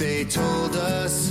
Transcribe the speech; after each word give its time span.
They 0.00 0.24
told 0.24 0.74
us 0.76 1.29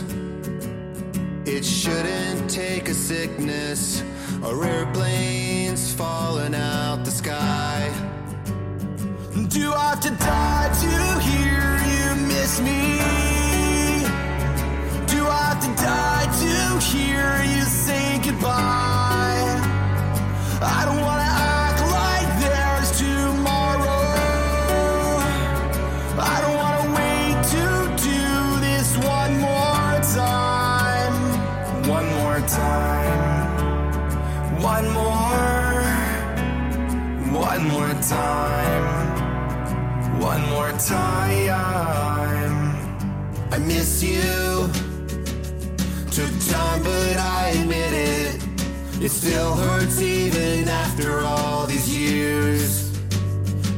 It 49.10 49.14
still 49.14 49.56
hurts 49.56 50.00
even 50.04 50.70
after 50.70 51.22
all 51.22 51.66
these 51.66 51.90
years. 51.90 52.96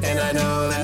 And 0.04 0.20
I 0.20 0.34
know 0.34 0.68
that 0.68 0.81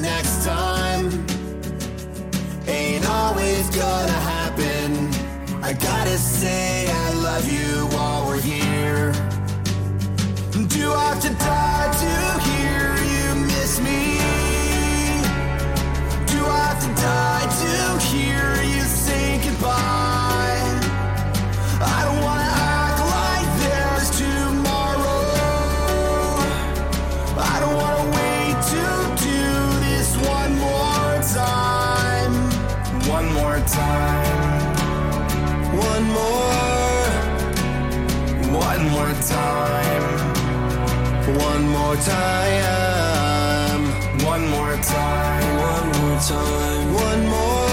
more 41.88 41.96
time. 42.04 43.84
One 44.26 44.44
more 44.50 44.76
time. 44.84 45.58
One 45.72 45.88
more 45.98 46.20
time. 46.20 46.94
One 46.94 47.22
more. 47.34 47.68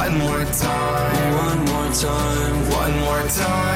One 0.00 0.14
more 0.18 0.44
time. 0.64 1.32
One 1.46 1.60
more 1.70 1.90
time. 1.94 2.70
One 2.70 2.94
more 3.02 3.22
time. 3.28 3.71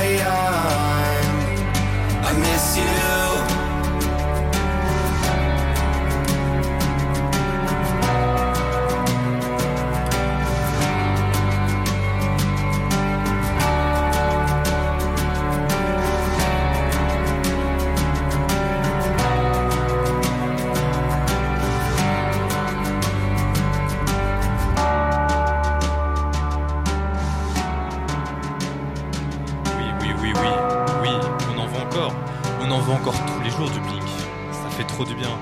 Trop 34.97 35.05
du 35.05 35.15
bien. 35.15 35.39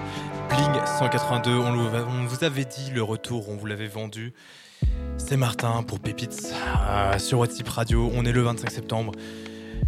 Blink 0.49 0.85
182, 0.99 1.51
on, 1.53 2.27
vous 2.27 2.43
avait 2.43 2.65
dit 2.65 2.91
le 2.93 3.05
retour, 3.05 3.49
on 3.49 3.55
vous 3.55 3.67
l'avait 3.67 3.87
vendu. 3.87 4.33
C'est 5.17 5.37
Martin 5.37 5.85
pour 5.85 6.01
Pépites 6.01 6.53
euh, 6.89 7.17
sur 7.21 7.39
WhatsApp 7.39 7.69
Radio. 7.69 8.11
On 8.17 8.25
est 8.25 8.33
le 8.33 8.43
25 8.43 8.69
septembre. 8.69 9.13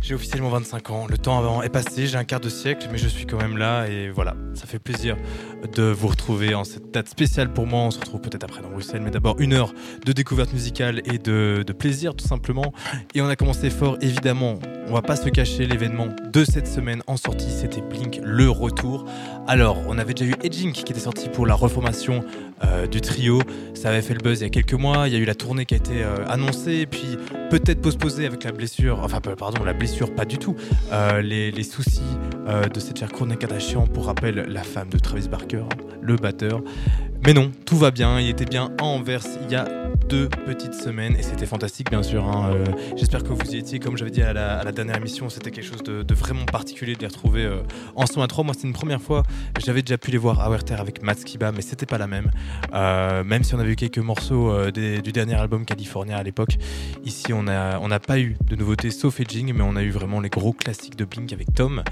J'ai 0.00 0.14
officiellement 0.14 0.50
25 0.50 0.90
ans. 0.90 1.06
Le 1.10 1.18
temps 1.18 1.36
avant 1.36 1.62
est 1.62 1.68
passé, 1.68 2.06
j'ai 2.06 2.16
un 2.16 2.22
quart 2.22 2.38
de 2.38 2.48
siècle, 2.48 2.86
mais 2.92 2.98
je 2.98 3.08
suis 3.08 3.26
quand 3.26 3.38
même 3.38 3.56
là 3.56 3.88
et 3.88 4.08
voilà, 4.08 4.36
ça 4.54 4.66
fait 4.66 4.78
plaisir 4.78 5.16
de 5.74 5.82
vous 5.82 6.06
retrouver 6.06 6.54
en 6.54 6.62
cette 6.62 6.92
date 6.92 7.08
spéciale 7.08 7.52
pour 7.52 7.66
moi. 7.66 7.80
On 7.80 7.90
se 7.90 7.98
retrouve 7.98 8.20
peut-être 8.20 8.44
après 8.44 8.62
dans 8.62 8.70
Bruxelles, 8.70 9.02
mais 9.02 9.10
d'abord 9.10 9.40
une 9.40 9.52
heure 9.52 9.74
de 10.04 10.12
découverte 10.12 10.52
musicale 10.52 11.02
et 11.06 11.18
de 11.18 11.64
plaisir 11.76 12.14
tout 12.14 12.26
simplement. 12.26 12.72
Et 13.16 13.20
on 13.20 13.26
a 13.26 13.34
commencé 13.34 13.68
fort, 13.70 13.98
évidemment. 14.00 14.60
On 14.88 14.92
va 14.92 15.02
pas 15.02 15.16
se 15.16 15.28
cacher, 15.28 15.66
l'événement 15.66 16.06
de 16.32 16.44
cette 16.44 16.68
semaine 16.68 17.02
en 17.08 17.16
sortie, 17.16 17.50
c'était 17.50 17.80
Blink, 17.80 18.20
le 18.22 18.48
retour. 18.48 19.04
Alors, 19.48 19.82
on 19.88 19.98
avait 19.98 20.14
déjà 20.14 20.30
eu 20.30 20.34
Edging 20.44 20.70
qui 20.70 20.82
était 20.82 21.00
sorti 21.00 21.28
pour 21.28 21.44
la 21.44 21.54
reformation 21.54 22.24
euh, 22.64 22.86
du 22.86 23.00
trio. 23.00 23.42
Ça 23.74 23.88
avait 23.88 24.00
fait 24.00 24.14
le 24.14 24.20
buzz 24.20 24.40
il 24.40 24.44
y 24.44 24.46
a 24.46 24.50
quelques 24.50 24.74
mois. 24.74 25.08
Il 25.08 25.12
y 25.12 25.16
a 25.16 25.18
eu 25.18 25.24
la 25.24 25.34
tournée 25.34 25.66
qui 25.66 25.74
a 25.74 25.76
été 25.76 26.04
euh, 26.04 26.24
annoncée, 26.28 26.86
puis 26.86 27.18
peut-être 27.50 27.82
postposée 27.82 28.26
avec 28.26 28.44
la 28.44 28.52
blessure. 28.52 29.00
Enfin, 29.02 29.20
pardon, 29.20 29.64
la 29.64 29.72
blessure, 29.72 30.14
pas 30.14 30.24
du 30.24 30.38
tout. 30.38 30.54
Euh, 30.92 31.20
les, 31.20 31.64
soucis 31.64 32.00
de 32.72 32.78
cette 32.78 33.00
chère 33.00 33.10
Kourtney 33.10 33.36
Kardashian, 33.36 33.88
pour 33.88 34.06
rappel, 34.06 34.46
la 34.48 34.62
femme 34.62 34.88
de 34.88 34.98
Travis 34.98 35.28
Barker, 35.28 35.64
le 36.00 36.14
batteur. 36.14 36.62
Mais 37.26 37.34
non, 37.34 37.50
tout 37.64 37.76
va 37.76 37.90
bien. 37.90 38.20
Il 38.20 38.28
était 38.28 38.44
bien 38.44 38.70
à 38.78 38.84
Anvers 38.84 39.24
il 39.42 39.50
y 39.50 39.56
a 39.56 39.64
deux 40.08 40.28
petites 40.28 40.74
semaines 40.74 41.16
et 41.16 41.22
c'était 41.22 41.44
fantastique, 41.44 41.90
bien 41.90 42.04
sûr. 42.04 42.24
hein. 42.24 42.52
Euh, 42.54 42.64
J'espère 42.94 43.24
que 43.24 43.30
vous 43.30 43.52
y 43.52 43.58
étiez. 43.58 43.80
Comme 43.80 43.96
j'avais 43.96 44.12
dit 44.12 44.22
à 44.22 44.32
la, 44.32 44.70
dernière 44.70 44.98
émission, 44.98 45.28
c'était 45.28 45.50
quelque 45.50 45.66
chose 45.66 45.82
de, 45.82 46.14
vraiment 46.14 46.44
particulier 46.44 46.94
de 46.94 47.00
les 47.00 47.08
retrouver 47.08 47.42
euh, 47.42 47.62
en 47.96 48.06
son 48.06 48.22
à 48.22 48.28
trois. 48.28 48.44
Moi, 48.44 48.54
c'est 48.56 48.68
une 48.68 48.72
première 48.72 49.02
fois. 49.02 49.24
J'avais 49.58 49.82
déjà 49.82 49.98
pu 49.98 50.12
les 50.12 50.18
voir 50.18 50.38
à 50.38 50.48
Werther 50.48 50.76
avec 50.78 51.02
Matt 51.02 51.18
Skiba, 51.18 51.50
mais 51.50 51.62
c'était 51.62 51.84
pas 51.84 51.98
la 51.98 52.06
même. 52.06 52.30
Euh, 52.72 53.24
même 53.24 53.42
si 53.42 53.56
on 53.56 53.58
avait 53.58 53.72
eu 53.72 53.76
quelques 53.76 53.98
morceaux 53.98 54.70
du 54.70 55.10
dernier 55.10 55.34
album 55.34 55.64
California 55.64 56.18
à 56.18 56.22
l'époque, 56.22 56.58
ici 57.04 57.32
on 57.32 57.42
n'a 57.42 57.80
on 57.82 57.88
n'a 57.88 57.98
pas 57.98 58.20
eu 58.20 58.36
de 58.44 58.54
nouveautés 58.54 58.92
sauf 58.92 59.18
Edging, 59.18 59.52
mais 59.52 59.64
on 59.64 59.74
a 59.74 59.82
eu 59.82 59.90
vraiment 59.90 60.20
les 60.20 60.28
gros 60.28 60.52
classiques 60.52 60.94
de 60.94 61.04
Blink 61.04 61.32
avec 61.32 61.52
Tom. 61.52 61.82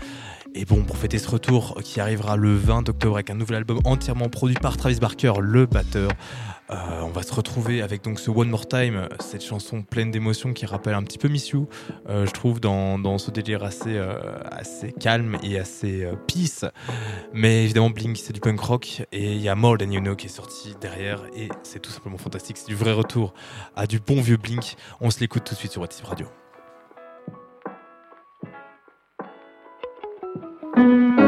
Et 0.56 0.64
bon, 0.64 0.84
pour 0.84 0.96
fêter 0.96 1.18
ce 1.18 1.28
retour 1.28 1.80
qui 1.82 1.98
arrivera 1.98 2.36
le 2.36 2.54
20 2.54 2.88
octobre 2.88 3.16
avec 3.16 3.28
un 3.30 3.34
nouvel 3.34 3.56
album 3.56 3.80
entièrement 3.82 4.28
produit 4.28 4.54
par 4.54 4.76
Travis 4.76 5.00
Barker, 5.00 5.32
le 5.40 5.66
batteur, 5.66 6.12
euh, 6.70 7.00
on 7.02 7.10
va 7.10 7.24
se 7.24 7.34
retrouver 7.34 7.82
avec 7.82 8.04
donc 8.04 8.20
ce 8.20 8.30
One 8.30 8.48
More 8.48 8.68
Time, 8.68 9.08
cette 9.18 9.44
chanson 9.44 9.82
pleine 9.82 10.12
d'émotions 10.12 10.52
qui 10.52 10.64
rappelle 10.64 10.94
un 10.94 11.02
petit 11.02 11.18
peu 11.18 11.26
Miss 11.26 11.48
You, 11.48 11.68
euh, 12.08 12.24
je 12.24 12.30
trouve, 12.30 12.60
dans, 12.60 13.00
dans 13.00 13.18
ce 13.18 13.32
délire 13.32 13.64
assez, 13.64 13.96
euh, 13.96 14.14
assez 14.44 14.92
calme 14.92 15.38
et 15.42 15.58
assez 15.58 16.08
peace. 16.28 16.64
Mais 17.32 17.64
évidemment, 17.64 17.90
Blink, 17.90 18.16
c'est 18.16 18.32
du 18.32 18.40
punk 18.40 18.60
rock 18.60 19.02
et 19.10 19.32
il 19.32 19.40
y 19.40 19.48
a 19.48 19.56
More 19.56 19.78
Than 19.78 19.90
You 19.90 20.00
Know 20.00 20.14
qui 20.14 20.26
est 20.26 20.30
sorti 20.30 20.76
derrière 20.80 21.24
et 21.36 21.48
c'est 21.64 21.80
tout 21.80 21.90
simplement 21.90 22.18
fantastique. 22.18 22.58
C'est 22.58 22.68
du 22.68 22.76
vrai 22.76 22.92
retour 22.92 23.34
à 23.74 23.88
du 23.88 23.98
bon 23.98 24.20
vieux 24.20 24.36
Blink. 24.36 24.76
On 25.00 25.10
se 25.10 25.18
l'écoute 25.18 25.42
tout 25.42 25.54
de 25.54 25.58
suite 25.58 25.72
sur 25.72 25.82
WhatsApp 25.82 26.06
Radio. 26.06 26.28
Oui, 30.76 31.23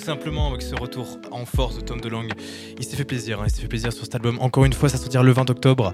tout 0.00 0.06
simplement, 0.06 0.48
avec 0.48 0.62
ce 0.62 0.74
retour 0.74 1.18
en 1.30 1.44
force 1.44 1.76
de 1.76 1.82
Tom 1.82 2.00
DeLonge. 2.00 2.30
Il 2.78 2.84
s'est 2.84 2.96
fait 2.96 3.04
plaisir, 3.04 3.40
hein, 3.40 3.44
il 3.46 3.50
s'est 3.50 3.60
fait 3.60 3.68
plaisir 3.68 3.92
sur 3.92 4.04
cet 4.04 4.14
album. 4.14 4.38
Encore 4.40 4.64
une 4.64 4.72
fois, 4.72 4.88
ça 4.88 4.96
sortira 4.96 5.22
le 5.22 5.32
20 5.32 5.50
octobre. 5.50 5.92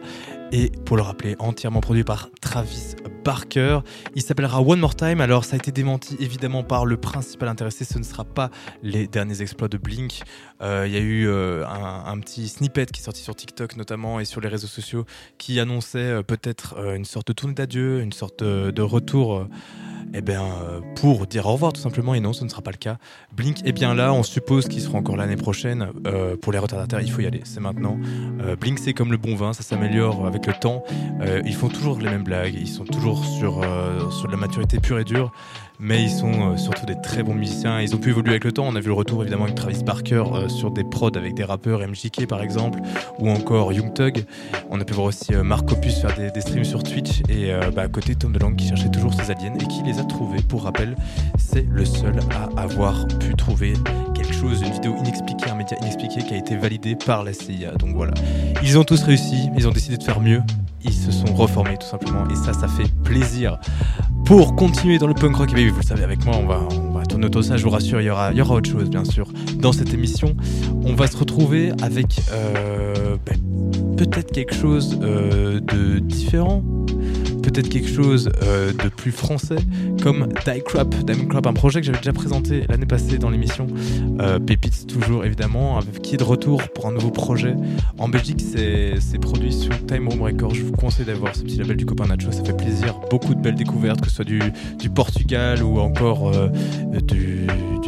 Et 0.53 0.71
pour 0.85 0.97
le 0.97 1.03
rappeler, 1.03 1.35
entièrement 1.41 1.81
produit 1.81 2.05
par 2.05 2.31
Travis 2.41 2.95
Barker. 3.25 3.81
Il 4.15 4.23
s'appellera 4.23 4.63
One 4.63 4.79
More 4.79 4.95
Time. 4.95 5.21
Alors, 5.21 5.45
ça 5.45 5.55
a 5.55 5.57
été 5.57 5.73
démenti 5.73 6.17
évidemment 6.21 6.63
par 6.63 6.87
le 6.87 6.97
principal 6.97 7.49
intéressé. 7.49 7.85
Ce 7.85 7.99
ne 7.99 8.05
sera 8.05 8.23
pas 8.23 8.51
les 8.85 9.09
derniers 9.09 9.43
exploits 9.43 9.67
de 9.67 9.77
Blink. 9.77 10.23
Euh, 10.63 10.85
il 10.87 10.95
y 10.95 10.97
a 10.97 11.01
eu 11.01 11.27
euh, 11.27 11.67
un, 11.67 12.19
petit 12.21 12.47
snippet 12.47 12.87
qui 12.87 13.01
est 13.01 13.05
sorti 13.05 13.23
sur 13.23 13.35
TikTok 13.35 13.77
notamment 13.77 14.21
et 14.21 14.25
sur 14.25 14.41
les 14.41 14.49
réseaux 14.49 14.69
sociaux 14.69 15.05
qui 15.37 15.59
annonçait 15.59 15.99
euh, 15.99 16.23
peut-être 16.23 16.79
une 16.95 17.05
sorte 17.05 17.27
de 17.27 17.33
tournée 17.33 17.55
d'adieu, 17.55 18.01
une 18.01 18.13
sorte 18.13 18.43
de 18.45 18.83
retour 18.83 19.49
eh 20.15 20.21
bien, 20.21 20.43
euh, 20.43 20.81
pour 20.97 21.27
dire 21.27 21.47
au 21.47 21.53
revoir 21.53 21.73
tout 21.73 21.81
simplement, 21.81 22.15
et 22.15 22.21
non, 22.21 22.33
ce 22.33 22.45
ne 22.45 22.49
sera 22.49 22.63
pas 22.63 22.71
le 22.71 22.77
cas. 22.77 22.97
Blink 23.33 23.67
est 23.67 23.73
bien 23.73 23.95
là, 23.95 24.13
on 24.13 24.23
suppose 24.23 24.69
qu'il 24.69 24.81
sera 24.81 24.99
encore 24.99 25.17
l'année 25.17 25.37
prochaine. 25.37 25.89
Euh, 26.07 26.37
pour 26.37 26.53
les 26.53 26.59
retardataires, 26.59 27.01
il 27.01 27.11
faut 27.11 27.21
y 27.21 27.27
aller, 27.27 27.43
c'est 27.45 27.61
maintenant. 27.61 27.99
Euh, 28.41 28.57
Blink, 28.57 28.79
c'est 28.79 28.93
comme 28.93 29.11
le 29.11 29.19
bon 29.19 29.35
vin, 29.35 29.53
ça 29.53 29.63
s'améliore 29.63 30.27
avec 30.27 30.47
le 30.47 30.53
temps. 30.55 30.85
ils 31.45 31.55
font 31.55 31.69
toujours 31.69 31.99
les 31.99 32.11
mêmes 32.11 32.25
blagues, 32.25 32.55
ils 32.55 32.69
sont 32.69 32.85
toujours 32.85 33.25
sur, 33.25 33.65
sur 34.11 34.27
de 34.27 34.33
la 34.33 34.39
maturité 34.39 34.79
pure 34.79 34.99
et 34.99 35.05
dure 35.05 35.33
mais 35.81 36.03
ils 36.03 36.11
sont 36.11 36.53
euh, 36.53 36.57
surtout 36.57 36.87
des 36.87 37.01
très 37.01 37.23
bons 37.23 37.35
musiciens. 37.35 37.81
Ils 37.81 37.95
ont 37.95 37.99
pu 37.99 38.11
évoluer 38.11 38.31
avec 38.31 38.45
le 38.45 38.53
temps. 38.53 38.67
On 38.67 38.77
a 38.77 38.81
vu 38.81 38.89
le 38.89 38.95
retour 38.95 39.23
évidemment 39.23 39.45
avec 39.45 39.57
Travis 39.57 39.83
Barker 39.83 40.25
euh, 40.33 40.49
sur 40.49 40.71
des 40.71 40.85
prods 40.85 41.11
avec 41.17 41.35
des 41.35 41.45
rappeurs, 41.45 41.81
MJK 41.81 42.27
par 42.27 42.43
exemple, 42.43 42.81
ou 43.19 43.29
encore 43.31 43.73
Young 43.73 43.93
Thug. 43.93 44.25
On 44.71 44.81
a 44.81 44.85
pu 44.85 44.95
voir 44.95 45.07
aussi 45.07 45.35
euh, 45.35 45.43
Marc 45.43 45.71
Opus 45.71 46.01
faire 46.01 46.15
des, 46.15 46.41
streams 46.41 46.65
sur 46.65 46.83
Twitch 46.83 47.23
et 47.29 47.51
bah, 47.75 47.83
à 47.83 47.89
côté 47.89 48.15
Tom 48.15 48.33
DeLonge 48.33 48.57
qui 48.57 48.69
cherchait 48.69 48.91
toujours 48.91 49.13
ses 49.15 49.31
aliens 49.31 49.55
et 49.55 49.67
qui 49.67 49.83
les 49.83 49.99
a 49.99 50.05
trouvés. 50.05 50.41
Pour 50.49 50.65
rappel, 50.65 50.97
c'est 51.39 51.67
le 51.69 51.85
seul 51.85 52.15
à 52.31 52.61
avoir 52.61 53.07
pu 53.09 53.35
trouver 53.35 53.75
quelque 54.15 54.33
chose, 54.33 54.63
une 54.63 54.73
vidéo 54.73 54.95
inexpliquée, 54.99 55.51
un 55.51 55.57
média 55.57 55.77
inexpliqué 55.81 56.23
qui 56.23 56.35
a 56.35 56.37
été 56.37 56.57
validé 56.57 56.95
par 56.95 57.25
la 57.25 57.33
CIA. 57.33 57.73
Donc 57.73 57.95
voilà, 57.95 58.15
ils 58.63 58.79
ont 58.79 58.85
tous 58.85 59.03
réussi, 59.03 59.49
ils 59.57 59.67
ont 59.67 59.73
décidé 59.73 59.97
de 59.97 60.03
faire 60.03 60.21
mieux 60.21 60.43
ils 60.87 60.95
se 60.95 61.11
sont 61.11 61.35
reformés 61.35 61.77
tout 61.79 61.87
simplement. 61.87 62.25
Et 62.31 62.37
ça 62.37 62.53
ça 62.53 62.69
fait 62.69 62.91
plaisir. 63.05 63.59
Pour 64.25 64.57
continuer 64.57 64.99
dans 64.99 65.07
le 65.07 65.15
punk 65.15 65.37
rock, 65.37 65.53
et 65.57 65.69
vous 65.69 65.77
le 65.77 65.87
savez 65.87 66.03
avec 66.03 66.25
moi, 66.25 66.37
on 66.37 66.47
va, 66.47 66.61
on 66.71 66.93
va 66.93 67.05
tourner 67.05 67.27
autour 67.27 67.43
de 67.43 67.47
ça, 67.47 67.57
je 67.57 67.65
vous 67.65 67.71
rassure, 67.71 68.01
il 68.01 68.07
y, 68.07 68.11
aura, 68.11 68.33
il 68.33 68.39
y 68.39 68.41
aura 68.41 68.55
autre 68.55 68.69
chose 68.69 68.91
bien 68.91 69.05
sûr 69.05 69.29
dans 69.59 69.73
cette 69.73 69.95
émission. 69.95 70.35
On 70.85 70.95
va 70.95 71.07
se 71.07 71.17
retrouver 71.17 71.73
avec 71.83 72.21
euh, 72.33 73.17
ben, 73.25 73.37
peut-être 73.97 74.33
quelque 74.33 74.55
chose 74.55 74.99
euh, 75.03 75.61
de 75.61 76.01
différent 76.01 76.63
peut-être 77.51 77.69
quelque 77.69 77.89
chose 77.89 78.31
euh, 78.43 78.73
de 78.73 78.89
plus 78.89 79.13
français, 79.13 79.57
comme 80.03 80.29
Die 80.47 80.63
Crap, 80.65 80.95
Crap, 81.29 81.47
un 81.47 81.53
projet 81.53 81.81
que 81.81 81.87
j'avais 81.87 81.99
déjà 81.99 82.13
présenté 82.13 82.65
l'année 82.69 82.87
passée 82.87 83.19
dans 83.19 83.31
l'émission. 83.31 83.67
Euh, 84.21 84.39
Pépites 84.39 84.87
toujours 84.87 85.25
évidemment, 85.25 85.81
qui 86.03 86.15
est 86.15 86.19
de 86.19 86.25
retour 86.25 86.63
pour 86.75 86.87
un 86.87 86.93
nouveau 86.93 87.11
projet. 87.11 87.55
En 87.99 88.09
Belgique, 88.09 88.43
c'est 88.43 89.19
produit 89.21 89.53
sur 89.53 89.73
Time 89.87 90.09
Room 90.09 90.23
Records. 90.23 90.55
Je 90.55 90.63
vous 90.63 90.73
conseille 90.73 91.07
d'avoir 91.07 91.35
ce 91.35 91.43
petit 91.43 91.59
label 91.59 91.77
du 91.77 91.87
copain 91.87 92.07
Nacho, 92.07 92.33
ça 92.33 92.45
fait 92.45 92.57
plaisir. 92.57 92.95
Beaucoup 93.11 93.35
de 93.35 93.41
belles 93.41 93.55
découvertes, 93.55 94.01
que 94.01 94.09
ce 94.09 94.17
soit 94.17 94.25
du, 94.25 94.41
du 94.79 94.91
Portugal 94.91 95.63
ou 95.63 95.79
encore 95.79 96.29
euh, 96.29 96.49
du, 97.03 97.47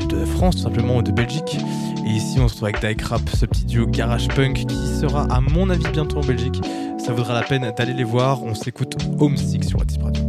de 0.09 0.25
France 0.25 0.57
tout 0.57 0.63
simplement, 0.63 0.99
ou 0.99 1.03
de 1.03 1.13
Belgique. 1.13 1.59
Et 2.07 2.11
ici, 2.11 2.39
on 2.41 2.49
se 2.49 2.55
retrouve 2.55 2.69
avec 2.69 2.81
Die 2.81 2.97
Crap, 2.97 3.29
ce 3.29 3.45
petit 3.45 3.65
duo 3.65 3.87
garage 3.87 4.29
punk 4.29 4.67
qui 4.67 4.87
sera 5.01 5.25
à 5.25 5.41
mon 5.41 5.69
avis 5.69 5.89
bientôt 5.93 6.19
en 6.19 6.25
Belgique 6.25 6.61
ça 7.09 7.15
vaudra 7.15 7.33
la 7.33 7.43
peine 7.43 7.73
d'aller 7.75 7.95
les 7.95 8.05
voir. 8.05 8.43
On 8.43 8.55
s'écoute 8.55 8.95
Homesick 9.19 9.65
sur 9.65 9.79
Radio. 9.79 10.28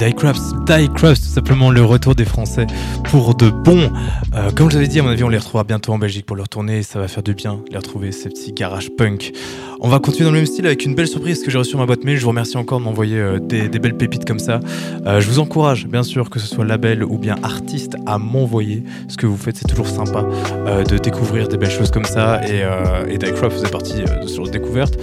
Bah 0.00 0.06
oui, 0.06 0.12
Diecrafts, 0.12 0.54
Diecrafts, 0.64 1.22
tout 1.22 1.28
simplement 1.28 1.70
le 1.70 1.84
retour 1.84 2.14
des 2.14 2.24
Français 2.24 2.66
pour 3.04 3.34
de 3.34 3.50
bon. 3.50 3.90
Euh, 4.34 4.50
comme 4.52 4.70
je 4.70 4.74
vous 4.74 4.76
avais 4.78 4.88
dit, 4.88 4.98
à 4.98 5.02
mon 5.02 5.10
avis, 5.10 5.24
on 5.24 5.28
les 5.28 5.38
retrouvera 5.38 5.64
bientôt 5.64 5.92
en 5.92 5.98
Belgique 5.98 6.26
pour 6.26 6.36
leur 6.36 6.48
tournée. 6.48 6.82
Ça 6.82 6.98
va 6.98 7.08
faire 7.08 7.22
du 7.22 7.34
bien 7.34 7.60
les 7.70 7.76
retrouver, 7.76 8.12
ces 8.12 8.28
petits 8.28 8.52
garage 8.52 8.90
punk. 8.96 9.32
On 9.82 9.88
va 9.88 9.98
continuer 9.98 10.26
dans 10.26 10.32
le 10.32 10.36
même 10.36 10.46
style 10.46 10.66
avec 10.66 10.84
une 10.84 10.94
belle 10.94 11.08
surprise 11.08 11.42
que 11.42 11.50
j'ai 11.50 11.56
reçue 11.56 11.70
sur 11.70 11.78
ma 11.78 11.86
boîte 11.86 12.04
mail. 12.04 12.18
Je 12.18 12.22
vous 12.22 12.28
remercie 12.28 12.58
encore 12.58 12.80
de 12.80 12.84
m'envoyer 12.84 13.18
euh, 13.18 13.38
des, 13.38 13.68
belles 13.68 13.96
pépites 13.96 14.26
comme 14.26 14.38
ça. 14.38 14.60
Euh, 15.06 15.20
je 15.20 15.26
vous 15.26 15.38
encourage, 15.38 15.86
bien 15.86 16.02
sûr, 16.02 16.28
que 16.28 16.38
ce 16.38 16.46
soit 16.46 16.66
label 16.66 17.02
ou 17.02 17.16
bien 17.16 17.36
artiste, 17.42 17.96
à 18.04 18.18
m'envoyer. 18.18 18.82
Ce 19.08 19.16
que 19.16 19.26
vous 19.26 19.38
faites, 19.38 19.56
c'est 19.56 19.66
toujours 19.66 19.88
sympa 19.88 20.26
de 20.66 20.98
découvrir 20.98 21.48
des 21.48 21.56
belles 21.56 21.70
choses 21.70 21.90
comme 21.90 22.04
ça. 22.04 22.42
Et, 22.46 22.62
et 23.08 23.16
Diecraft 23.16 23.56
faisait 23.56 23.70
partie 23.70 24.02
de 24.02 24.26
ce 24.26 24.50
découverte. 24.50 24.98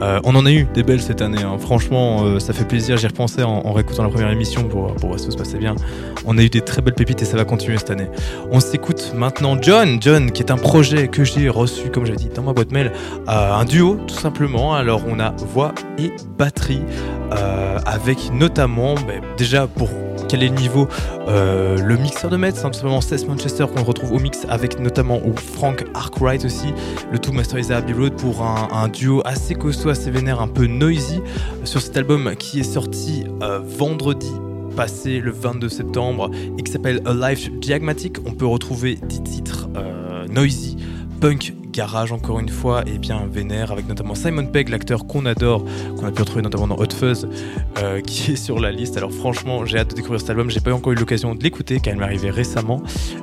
on 0.00 0.34
en 0.34 0.46
a 0.46 0.52
eu 0.52 0.66
des 0.74 0.82
belles 0.82 1.02
cette 1.02 1.20
année. 1.20 1.42
Hein. 1.42 1.58
Franchement, 1.58 2.38
ça 2.40 2.52
fait 2.52 2.66
plaisir. 2.66 2.96
J'y 2.96 3.06
repensais 3.06 3.42
en, 3.42 3.66
en 3.66 3.72
réécoutant 3.72 4.02
la 4.02 4.08
première 4.08 4.30
émission 4.30 4.64
pour, 4.64 4.94
pour 4.94 5.08
voir 5.08 5.18
si 5.18 5.26
tout 5.26 5.32
se 5.32 5.36
passait 5.36 5.58
bien. 5.58 5.74
On 6.24 6.38
a 6.38 6.42
eu 6.42 6.48
des 6.48 6.60
très 6.60 6.82
belles 6.82 6.94
pépites 6.94 7.20
et 7.22 7.24
ça 7.24 7.36
va 7.36 7.44
continuer 7.44 7.78
cette 7.78 7.90
année. 7.90 8.08
On 8.50 8.60
s'écoute 8.60 9.12
maintenant 9.14 9.56
John. 9.60 9.98
John, 10.00 10.30
qui 10.30 10.42
est 10.42 10.50
un 10.50 10.56
projet 10.56 11.08
que 11.08 11.24
j'ai 11.24 11.48
reçu, 11.48 11.90
comme 11.90 12.06
j'ai 12.06 12.16
dit, 12.16 12.28
dans 12.34 12.42
ma 12.42 12.52
boîte 12.52 12.70
mail, 12.70 12.92
euh, 13.28 13.52
un 13.52 13.64
duo 13.64 13.98
tout 14.06 14.14
Alors 14.24 15.02
on 15.08 15.18
a 15.18 15.30
voix 15.30 15.74
et 15.98 16.12
batterie, 16.38 16.82
euh, 17.32 17.78
avec 17.86 18.32
notamment, 18.32 18.94
ben, 18.94 19.20
déjà 19.36 19.66
pour 19.66 19.88
quel 20.28 20.42
est 20.42 20.48
le 20.48 20.54
niveau 20.54 20.86
euh, 21.28 21.76
Le 21.78 21.96
mixeur 21.96 22.30
de 22.30 22.36
Metz, 22.36 22.58
hein, 22.64 22.72
simplement 22.72 23.00
Seth 23.00 23.26
Manchester 23.26 23.66
qu'on 23.74 23.82
retrouve 23.82 24.12
au 24.12 24.18
mix 24.18 24.46
avec 24.48 24.78
notamment 24.78 25.18
ou 25.26 25.34
Frank 25.36 25.84
Arkwright 25.94 26.44
aussi, 26.44 26.72
le 27.10 27.18
tout 27.18 27.32
masterisé 27.32 27.74
à 27.74 27.78
Abbey 27.78 27.92
Road 27.92 28.14
pour 28.14 28.42
un, 28.42 28.88
duo 28.88 29.22
assez 29.24 29.54
costaud, 29.54 29.88
assez 29.88 30.10
vénère, 30.10 30.40
un 30.40 30.48
peu 30.48 30.66
noisy 30.66 31.20
sur 31.64 31.80
cet 31.80 31.96
album 31.96 32.36
qui 32.36 32.60
est 32.60 32.62
sorti 32.62 33.24
vendredi 33.40 34.32
passé 34.76 35.20
le 35.20 35.30
22 35.30 35.68
septembre 35.68 36.30
et 36.58 36.62
qui 36.62 36.72
s'appelle 36.72 37.00
A 37.04 37.12
Life 37.30 37.50
Diagmatic. 37.52 38.18
On 38.26 38.32
peut 38.32 38.46
retrouver 38.46 38.98
10 39.02 39.22
titres 39.22 39.68
euh, 39.76 40.26
noisy, 40.28 40.76
punk 41.20 41.54
garage 41.72 42.12
encore 42.12 42.38
une 42.38 42.50
fois 42.50 42.82
et 42.86 42.98
bien 42.98 43.26
vénère 43.26 43.72
avec 43.72 43.88
notamment 43.88 44.14
Simon 44.14 44.46
Pegg 44.46 44.68
l'acteur 44.68 45.06
qu'on 45.06 45.24
adore 45.26 45.64
qu'on 45.96 46.06
a 46.06 46.12
pu 46.12 46.20
retrouver 46.20 46.42
notamment 46.42 46.68
dans 46.68 46.76
Hot 46.76 46.92
Fuzz 46.92 47.26
euh, 47.78 48.00
qui 48.06 48.32
est 48.32 48.36
sur 48.36 48.60
la 48.60 48.70
liste. 48.70 48.96
Alors 48.96 49.10
franchement 49.10 49.64
j'ai 49.64 49.78
hâte 49.78 49.90
de 49.90 49.94
découvrir 49.94 50.20
cet 50.20 50.30
album. 50.30 50.50
J'ai 50.50 50.60
pas 50.60 50.72
encore 50.72 50.92
eu 50.92 50.96
l'occasion 50.96 51.34
de 51.34 51.42
l'écouter 51.42 51.80
car 51.80 51.94
il 51.94 51.98
m'est 51.98 52.04
arrivé 52.04 52.30
récemment. 52.30 52.82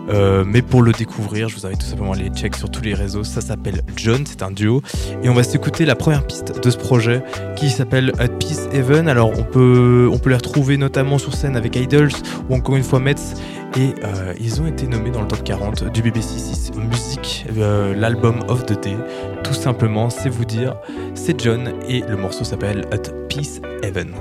Euh, 0.10 0.44
mais 0.46 0.62
pour 0.62 0.82
le 0.82 0.92
découvrir 0.92 1.48
je 1.48 1.56
vous 1.56 1.66
invite 1.66 1.80
tout 1.80 1.86
simplement 1.86 2.14
à 2.14 2.16
aller 2.16 2.30
check 2.30 2.56
sur 2.56 2.70
tous 2.70 2.82
les 2.82 2.94
réseaux. 2.94 3.24
Ça 3.24 3.42
s'appelle 3.42 3.82
John 3.96 4.26
c'est 4.26 4.42
un 4.42 4.52
duo. 4.52 4.82
Et 5.24 5.30
on 5.30 5.34
va 5.34 5.44
s'écouter 5.44 5.86
la 5.86 5.96
première 5.96 6.26
piste 6.26 6.64
de 6.64 6.70
ce 6.70 6.78
projet 6.78 7.24
qui 7.56 7.70
s'appelle 7.70 8.12
At 8.18 8.30
Peace 8.30 8.68
Heaven 8.74 9.08
alors 9.08 9.32
on 9.38 9.44
peut 9.44 10.10
on 10.12 10.18
peut 10.18 10.30
les 10.30 10.36
retrouver 10.36 10.78
notamment 10.78 11.20
sur 11.20 11.36
scène 11.36 11.56
avec 11.56 11.76
Idols 11.76 12.12
ou 12.50 12.56
encore 12.56 12.76
une 12.76 12.84
fois 12.84 13.00
Metz 13.00 13.36
et 13.78 13.96
euh, 14.04 14.34
ils 14.40 14.62
ont 14.62 14.68
été 14.68 14.88
nommés 14.88 15.12
dans 15.12 15.22
le 15.22 15.28
top 15.28 15.44
40 15.44 15.92
du 15.92 16.02
BBC 16.02 16.40
6 16.40 16.72
Music, 16.76 17.46
euh, 17.58 17.94
l'album 17.96 18.40
of 18.48 18.66
the 18.66 18.82
day. 18.82 18.98
Tout 19.44 19.54
simplement, 19.54 20.10
c'est 20.10 20.30
vous 20.30 20.46
dire, 20.46 20.76
c'est 21.14 21.40
John 21.40 21.74
et 21.88 22.02
le 22.02 22.18
morceau 22.18 22.44
s'appelle 22.44 22.86
At 22.92 23.12
Peace 23.28 23.62
Heaven. 23.84 24.14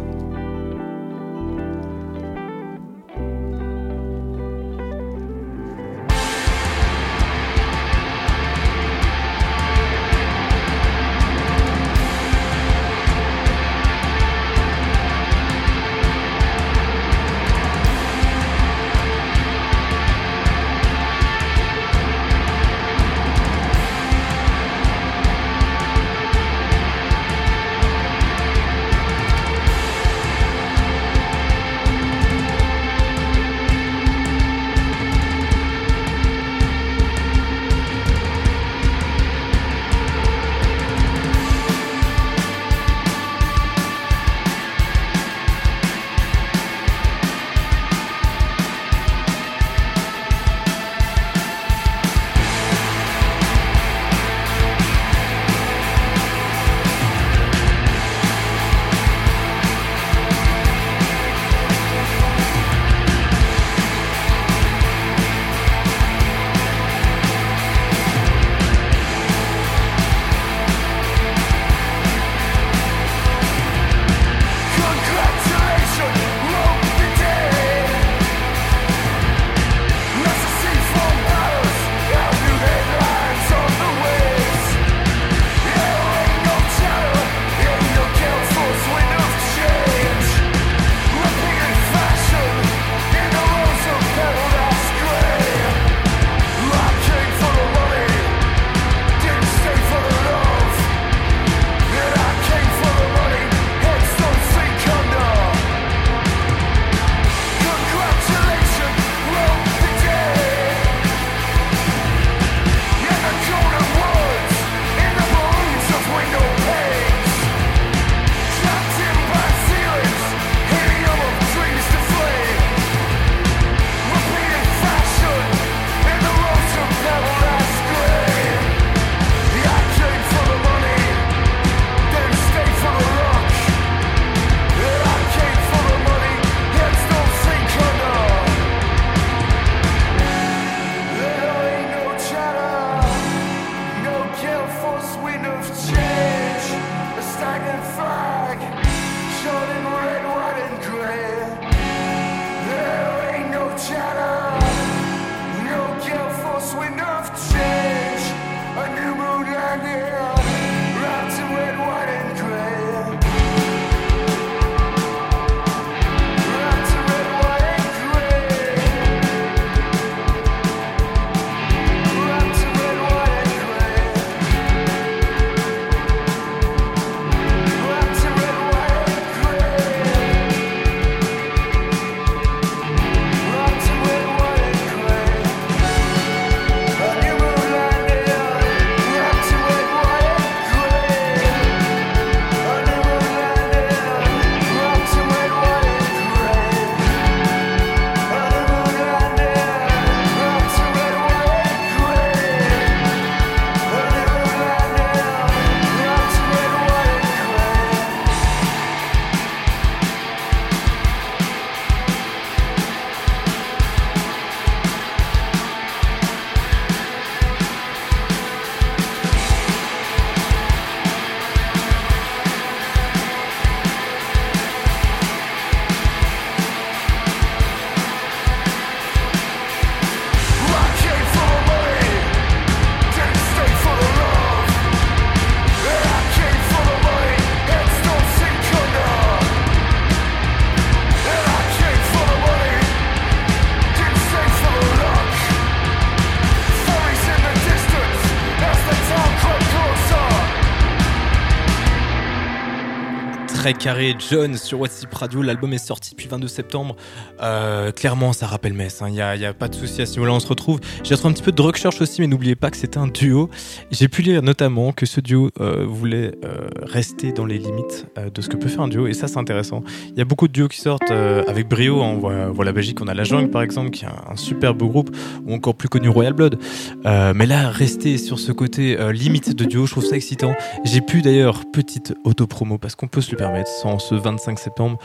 Très 253.68 253.74
carré. 253.74 254.16
John 254.30 254.56
sur 254.56 254.80
WhatsApp 254.80 255.12
Radio, 255.12 255.42
l'album 255.42 255.72
est 255.74 255.78
sorti 255.78 256.12
depuis 256.12 256.26
22 256.26 256.48
septembre. 256.48 256.96
Euh, 257.42 257.92
clairement, 257.92 258.32
ça 258.32 258.46
rappelle 258.46 258.72
Metz. 258.72 259.02
Il 259.06 259.20
hein. 259.20 259.36
n'y 259.36 259.44
a, 259.44 259.52
pas 259.52 259.68
de 259.68 259.74
souci 259.74 260.00
à 260.00 260.06
ce 260.06 260.12
niveau-là, 260.12 260.32
on 260.32 260.40
se 260.40 260.46
retrouve. 260.46 260.80
J'ai 261.02 261.14
retrouvé 261.14 261.32
un 261.32 261.34
petit 261.34 261.42
peu 261.42 261.52
de 261.52 261.60
recherche 261.60 262.00
aussi, 262.00 262.22
mais 262.22 262.28
n'oubliez 262.28 262.56
pas 262.56 262.70
que 262.70 262.78
c'était 262.78 262.96
un 262.98 263.08
duo. 263.08 263.50
J'ai 263.90 264.08
pu 264.08 264.22
lire 264.22 264.42
notamment 264.42 264.92
que 264.92 265.04
ce 265.04 265.20
duo 265.20 265.50
euh, 265.60 265.84
voulait 265.86 266.32
euh, 266.44 266.68
rester 266.82 267.32
dans 267.32 267.44
les 267.44 267.58
limites 267.58 268.06
de 268.34 268.40
ce 268.40 268.48
que 268.48 268.56
peut 268.56 268.68
faire 268.68 268.82
un 268.82 268.88
duo, 268.88 269.06
et 269.06 269.12
ça, 269.12 269.28
c'est 269.28 269.38
intéressant. 269.38 269.82
Il 270.08 270.18
y 270.18 270.22
a 270.22 270.24
beaucoup 270.24 270.48
de 270.48 270.52
duos 270.52 270.68
qui 270.68 270.80
sortent 270.80 271.10
avec 271.10 271.68
brio. 271.68 272.02
Hein. 272.02 272.18
On 272.22 272.52
voit, 272.52 272.64
la 272.64 272.72
Belgique, 272.72 273.00
on 273.02 273.08
a 273.08 273.14
La 273.14 273.24
Jungle 273.24 273.50
par 273.50 273.62
exemple, 273.62 273.90
qui 273.90 274.04
est 274.04 274.08
un, 274.08 274.36
super 274.36 274.74
beau 274.74 274.88
groupe, 274.88 275.14
ou 275.46 275.52
encore 275.52 275.74
plus 275.74 275.88
connu 275.88 276.08
Royal 276.08 276.32
Blood. 276.32 276.58
mais 277.04 277.46
là, 277.46 277.68
rester 277.68 278.16
sur 278.16 278.38
ce 278.38 278.52
côté 278.52 278.96
limite 279.12 279.54
de 279.54 279.64
duo, 279.64 279.84
je 279.84 279.92
trouve 279.92 280.04
ça 280.04 280.16
excitant. 280.16 280.54
J'ai 280.84 281.00
pu 281.00 281.20
d'ailleurs, 281.20 281.64
petite 281.70 282.14
auto-promo, 282.24 282.78
parce 282.78 282.94
qu'on 282.94 283.08
peut 283.08 283.20
se 283.20 283.30
le 283.30 283.36
permettre, 283.36 283.57
sans 283.66 283.98
ce 283.98 284.14
25 284.14 284.58
septembre, 284.58 284.98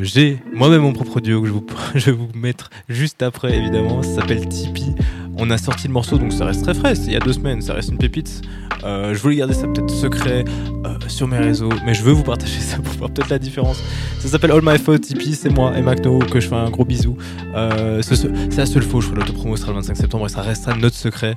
j'ai 0.00 0.38
moi-même 0.52 0.82
mon 0.82 0.92
propre 0.92 1.20
duo 1.20 1.42
que 1.42 1.46
je, 1.46 1.52
vous, 1.52 1.66
je 1.94 2.06
vais 2.06 2.16
vous 2.16 2.28
mettre 2.34 2.70
juste 2.88 3.22
après, 3.22 3.56
évidemment. 3.56 4.02
Ça 4.02 4.16
s'appelle 4.16 4.48
Tipeee. 4.48 4.94
On 5.42 5.48
a 5.48 5.56
sorti 5.56 5.88
le 5.88 5.94
morceau, 5.94 6.18
donc 6.18 6.34
ça 6.34 6.44
reste 6.44 6.62
très 6.62 6.74
frais. 6.74 6.92
Il 7.06 7.12
y 7.12 7.16
a 7.16 7.20
deux 7.20 7.32
semaines, 7.32 7.62
ça 7.62 7.72
reste 7.72 7.88
une 7.88 7.96
pépite. 7.96 8.42
Euh, 8.84 9.14
je 9.14 9.18
voulais 9.20 9.36
garder 9.36 9.54
ça 9.54 9.66
peut-être 9.66 9.88
secret 9.88 10.44
euh, 10.84 10.94
sur 11.08 11.26
mes 11.28 11.38
réseaux, 11.38 11.70
mais 11.86 11.94
je 11.94 12.02
veux 12.02 12.12
vous 12.12 12.22
partager 12.22 12.60
ça 12.60 12.76
pour 12.76 12.92
voir 12.94 13.10
peut-être 13.10 13.30
la 13.30 13.38
différence. 13.38 13.82
Ça 14.18 14.28
s'appelle 14.28 14.50
All 14.50 14.60
My 14.62 14.78
Fault 14.78 14.98
Tipeee, 14.98 15.34
c'est 15.34 15.48
moi 15.48 15.72
et 15.78 15.80
Macno 15.80 16.18
que 16.18 16.40
je 16.40 16.48
fais 16.48 16.56
un 16.56 16.68
gros 16.68 16.84
bisou. 16.84 17.16
Euh, 17.54 18.02
c'est 18.02 18.58
la 18.58 18.66
seule 18.66 18.82
où 18.82 19.00
je 19.00 19.06
ferai 19.06 19.16
l'autopromo 19.16 19.56
sera 19.56 19.70
le 19.70 19.76
25 19.76 19.96
septembre 19.96 20.26
et 20.26 20.28
ça 20.28 20.42
restera 20.42 20.76
notre 20.76 20.96
secret. 20.96 21.36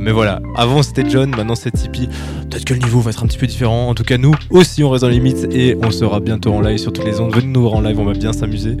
mais 0.00 0.12
voilà, 0.12 0.40
avant 0.56 0.84
c'était 0.84 1.08
John, 1.08 1.30
maintenant 1.30 1.56
c'est 1.56 1.72
Tipeee. 1.72 2.08
Peut-être 2.50 2.64
que 2.64 2.74
le 2.74 2.80
niveau 2.80 3.00
va 3.00 3.10
être 3.10 3.24
un 3.24 3.26
petit 3.26 3.38
peu 3.38 3.48
différent. 3.48 3.88
En 3.88 3.94
tout 3.94 4.04
cas, 4.04 4.16
nous 4.16 4.34
aussi 4.50 4.84
on 4.84 4.90
reste 4.90 5.02
dans 5.02 5.08
les 5.08 5.14
limites 5.14 5.48
et 5.50 5.76
on 5.82 5.90
sera 5.90 6.20
bientôt 6.20 6.52
en 6.54 6.60
live 6.60 6.78
sur 6.78 6.92
toutes 6.92 7.04
les 7.04 7.18
ondes. 7.18 7.34
Venez 7.34 7.48
nous 7.48 7.62
voir 7.62 7.74
en 7.74 7.80
live, 7.80 7.98
on 7.98 8.04
va 8.04 8.12
bien 8.12 8.32
s'amuser. 8.32 8.76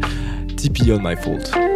Tipeee 0.56 0.92
All 0.92 1.00
My 1.02 1.16
Fault. 1.16 1.71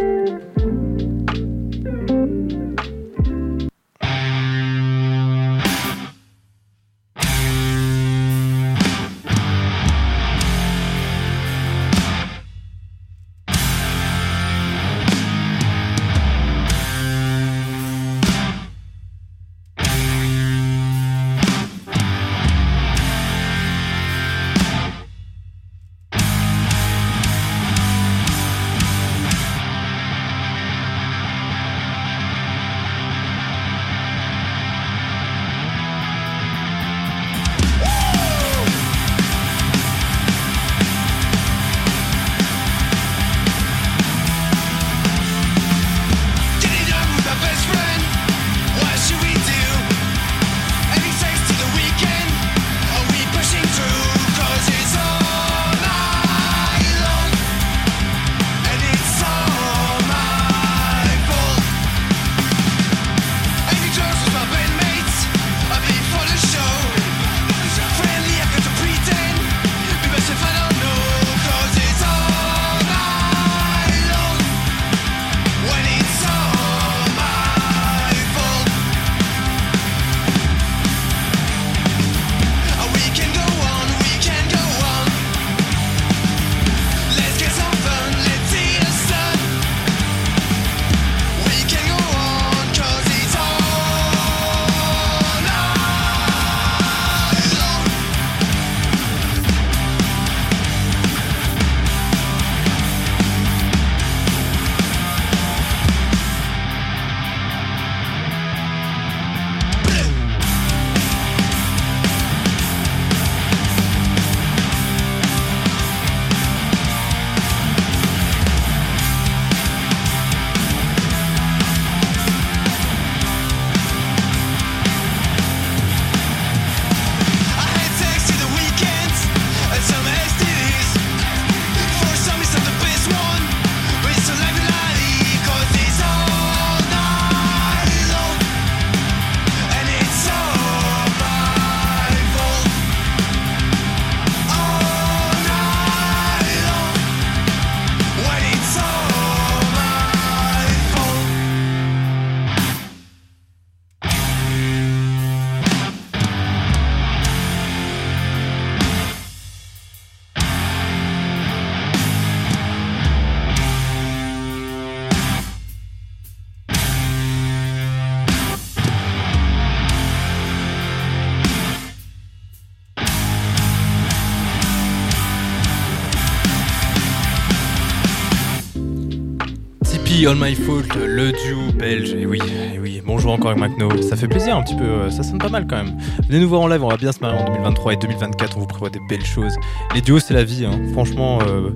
All 180.25 180.35
My 180.35 180.55
Fault, 180.55 180.95
le 180.95 181.31
duo 181.31 181.71
belge. 181.77 182.13
Et 182.13 182.25
oui, 182.25 182.39
et 182.73 182.79
oui, 182.79 183.01
bonjour 183.05 183.33
encore 183.33 183.51
avec 183.51 183.59
Macno. 183.59 184.01
Ça 184.01 184.15
fait 184.15 184.27
plaisir 184.27 184.57
un 184.57 184.63
petit 184.63 184.73
peu, 184.75 184.83
euh, 184.83 185.11
ça 185.11 185.21
sonne 185.21 185.37
pas 185.37 185.49
mal 185.49 185.67
quand 185.67 185.75
même. 185.75 185.95
Venez 186.27 186.39
nous 186.39 186.49
voir 186.49 186.61
en 186.61 186.67
live, 186.67 186.83
on 186.83 186.89
va 186.89 186.97
bien 186.97 187.11
se 187.11 187.19
marrer 187.19 187.37
en 187.37 187.45
2023 187.45 187.93
et 187.93 187.97
2024, 187.97 188.57
on 188.57 188.61
vous 188.61 188.67
prévoit 188.67 188.89
des 188.89 188.99
belles 189.07 189.25
choses. 189.25 189.55
Les 189.93 190.01
duos, 190.01 190.19
c'est 190.19 190.33
la 190.33 190.43
vie, 190.43 190.65
hein. 190.65 190.79
franchement. 190.93 191.39
Euh, 191.47 191.69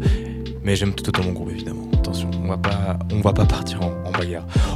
mais 0.63 0.75
j'aime 0.75 0.93
tout 0.93 1.07
autant 1.07 1.23
mon 1.23 1.33
groupe 1.33 1.51
évidemment. 1.51 1.87
Attention, 1.93 2.31
on 2.43 2.47
va 2.47 2.57
pas, 2.57 2.97
on 3.11 3.21
va 3.21 3.33
pas 3.33 3.45
partir 3.45 3.79
en, 3.81 3.91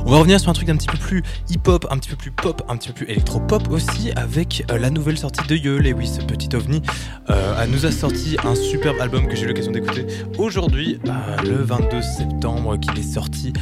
On 0.05 0.11
va 0.11 0.17
revenir 0.17 0.39
sur 0.39 0.49
un 0.49 0.53
truc 0.53 0.69
un 0.69 0.75
petit 0.75 0.87
peu 0.87 0.97
plus 0.97 1.23
hip-hop, 1.49 1.87
un 1.89 1.97
petit 1.97 2.09
peu 2.09 2.15
plus 2.15 2.31
pop, 2.31 2.63
un 2.69 2.77
petit 2.77 2.89
peu 2.89 2.93
plus 2.93 3.09
électro-pop 3.09 3.69
aussi, 3.69 4.11
avec 4.15 4.63
euh, 4.71 4.77
la 4.77 4.89
nouvelle 4.89 5.17
sortie 5.17 5.45
de 5.47 5.55
Yeul. 5.55 5.85
Et 5.87 5.93
oui, 5.93 6.07
ce 6.07 6.21
petit 6.21 6.55
ovni 6.55 6.81
euh, 7.29 7.65
nous 7.67 7.85
a 7.85 7.91
sorti 7.91 8.37
un 8.43 8.55
superbe 8.55 8.97
album 8.99 9.27
que 9.27 9.35
j'ai 9.35 9.43
eu 9.43 9.47
l'occasion 9.47 9.71
d'écouter 9.71 10.05
aujourd'hui, 10.37 10.99
euh, 11.07 11.43
le 11.43 11.63
22 11.63 12.01
septembre, 12.01 12.77
qu'il 12.77 12.97
est 12.97 13.13
sorti 13.13 13.53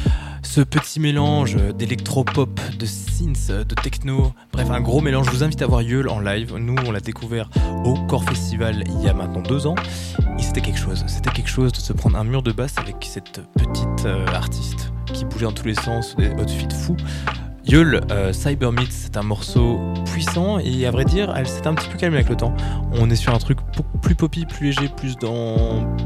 ce 0.42 0.60
petit 0.60 1.00
mélange 1.00 1.56
d'électro-pop, 1.56 2.60
de 2.78 2.86
synth, 2.86 3.50
de 3.50 3.74
techno, 3.74 4.32
bref 4.52 4.70
un 4.70 4.80
gros 4.80 5.00
mélange. 5.00 5.26
Je 5.26 5.30
vous 5.32 5.42
invite 5.42 5.62
à 5.62 5.66
voir 5.66 5.82
Yeul 5.82 6.08
en 6.08 6.20
live. 6.20 6.54
Nous, 6.56 6.74
on 6.86 6.92
l'a 6.92 7.00
découvert 7.00 7.48
au 7.84 7.94
Core 8.06 8.24
Festival 8.24 8.84
il 8.86 9.02
y 9.02 9.08
a 9.08 9.14
maintenant 9.14 9.40
deux 9.40 9.66
ans. 9.66 9.74
Et 10.38 10.42
c'était 10.42 10.60
quelque 10.60 10.78
chose. 10.78 11.02
C'était 11.06 11.30
quelque 11.30 11.50
chose 11.50 11.72
de 11.72 11.78
se 11.78 11.92
prendre 11.92 12.18
un 12.18 12.24
mur 12.24 12.42
de 12.42 12.52
basse 12.52 12.74
avec 12.78 12.96
cette 13.00 13.40
petite 13.54 14.06
artiste 14.32 14.93
qui 15.12 15.24
bougeait 15.24 15.46
dans 15.46 15.52
tous 15.52 15.66
les 15.66 15.74
sens, 15.74 16.16
des 16.16 16.30
outfits 16.30 16.68
fous. 16.70 16.96
Yule, 17.66 18.02
euh, 18.10 18.32
Cyber 18.32 18.72
Meat, 18.72 18.92
c'est 18.92 19.16
un 19.16 19.22
morceau 19.22 19.78
puissant 20.04 20.58
et 20.58 20.84
à 20.86 20.90
vrai 20.90 21.06
dire, 21.06 21.32
elle 21.34 21.46
s'est 21.46 21.66
un 21.66 21.74
petit 21.74 21.88
peu 21.88 21.96
calmée 21.96 22.18
avec 22.18 22.28
le 22.28 22.36
temps. 22.36 22.54
On 22.92 23.08
est 23.08 23.16
sur 23.16 23.34
un 23.34 23.38
truc 23.38 23.58
plus 24.02 24.14
poppy, 24.14 24.44
plus 24.44 24.66
léger, 24.66 24.90
plus 24.94 25.16
dans 25.16 25.96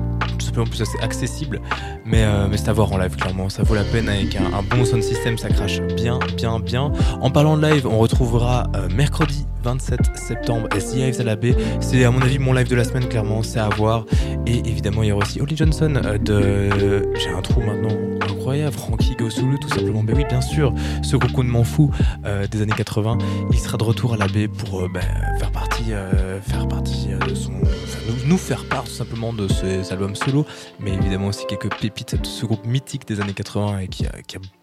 simplement 0.41 0.67
plus 0.67 0.83
accessible. 1.03 1.61
Mais, 2.05 2.23
euh, 2.23 2.47
mais 2.49 2.57
c'est 2.57 2.69
à 2.69 2.73
voir 2.73 2.93
en 2.93 2.99
live, 2.99 3.17
clairement. 3.17 3.49
Ça 3.49 3.63
vaut 3.65 3.75
la 3.75 3.85
peine 3.85 4.09
avec 4.09 4.37
un, 4.37 4.63
bon 4.63 4.85
sound 4.85 5.03
system, 5.03 5.37
ça 5.37 5.49
crache 5.49 5.81
bien, 5.97 6.19
bien, 6.37 6.61
bien. 6.61 6.93
En 7.21 7.31
parlant 7.31 7.57
de 7.57 7.67
live, 7.67 7.87
on 7.87 7.99
retrouvera 7.99 8.69
euh, 8.77 8.89
mercredi 8.95 9.47
27 9.65 10.01
septembre 10.15 10.69
SDIves 10.79 11.21
à 11.21 11.25
la 11.25 11.37
baie. 11.37 11.57
C'est 11.81 12.05
à 12.05 12.11
mon 12.11 12.23
avis 12.23 12.39
mon 12.39 12.53
live 12.53 12.69
de 12.69 12.77
la 12.77 12.85
semaine, 12.85 13.09
clairement, 13.09 13.43
c'est 13.43 13.61
à 13.61 13.69
voir. 13.69 14.05
Et 14.47 14.59
évidemment, 14.59 15.03
il 15.03 15.09
y 15.09 15.13
aura 15.13 15.25
aussi 15.25 15.41
Holly 15.41 15.57
Johnson 15.57 16.01
de. 16.25 17.03
J'ai 17.15 17.31
un 17.31 17.43
trou 17.43 17.61
maintenant 17.61 18.18
incroyable, 18.49 18.77
Frankie 18.77 19.15
Gosulu, 19.15 19.59
tout 19.59 19.69
simplement. 19.69 20.03
Mais 20.03 20.15
oui, 20.15 20.25
bien 20.25 20.41
sûr, 20.41 20.73
ce 21.03 21.17
m'en 21.43 21.65
fou 21.65 21.91
euh, 22.25 22.47
des 22.47 22.63
années 22.63 22.73
80, 22.75 23.19
il 23.53 23.59
sera 23.59 23.77
de 23.77 23.85
retour 23.85 24.15
à 24.15 24.17
la 24.17 24.27
baie 24.27 24.49
pour 24.49 24.89
ben, 24.89 25.03
faire 25.39 25.53
partie, 25.53 25.93
faire 26.43 26.67
partie 26.67 27.09
de 27.09 27.35
son. 27.35 27.53
nous, 28.27 28.39
faire 28.39 28.67
part 28.71 28.85
tout 28.85 28.91
simplement 28.91 29.35
de 29.35 29.49
ses 29.49 29.93
albums 29.93 30.15
solo, 30.15 30.47
mais 30.81 30.95
évidemment 30.95 31.27
aussi 31.27 31.45
quelques 31.47 31.75
pépites 31.79 32.19
de 32.19 32.27
ce 32.27 32.47
groupe 32.47 32.65
mythique 32.65 33.07
des 33.07 33.21
années 33.21 33.35
80 33.35 33.81
et 33.81 33.89
qui 33.89 34.07
a, 34.07 34.13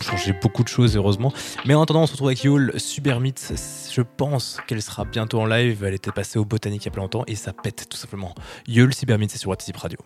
changé 0.02 0.34
beaucoup 0.42 0.64
de 0.64 0.68
choses, 0.68 0.98
heureusement. 0.98 1.32
Mais 1.66 1.76
en 1.76 1.84
attendant, 1.84 2.02
on 2.02 2.08
se 2.08 2.14
retrouve 2.14 2.30
avec 2.30 2.44
Yule, 2.44 2.74
Super 2.78 3.20
Myth. 3.20 3.54
Je 3.94 4.02
pense 4.02 4.58
qu'elle 4.66 4.82
sera 4.82 5.06
bientôt 5.06 5.42
en 5.42 5.46
live. 5.46 5.84
Elle 5.84 5.94
était 5.94 6.12
passée 6.12 6.40
au 6.40 6.46
Botanique 6.46 6.84
il 6.84 6.86
y 6.86 6.90
a 6.90 6.92
pas 6.92 7.02
longtemps 7.02 7.24
et 7.28 7.36
ça 7.36 7.54
pète 7.54 7.86
tout 7.88 7.98
simplement. 7.98 8.34
Yule, 8.68 8.90
Myth, 9.20 9.30
c'est 9.30 9.38
sur 9.38 9.52
WhatsApp 9.52 9.78
Radio. 9.78 10.00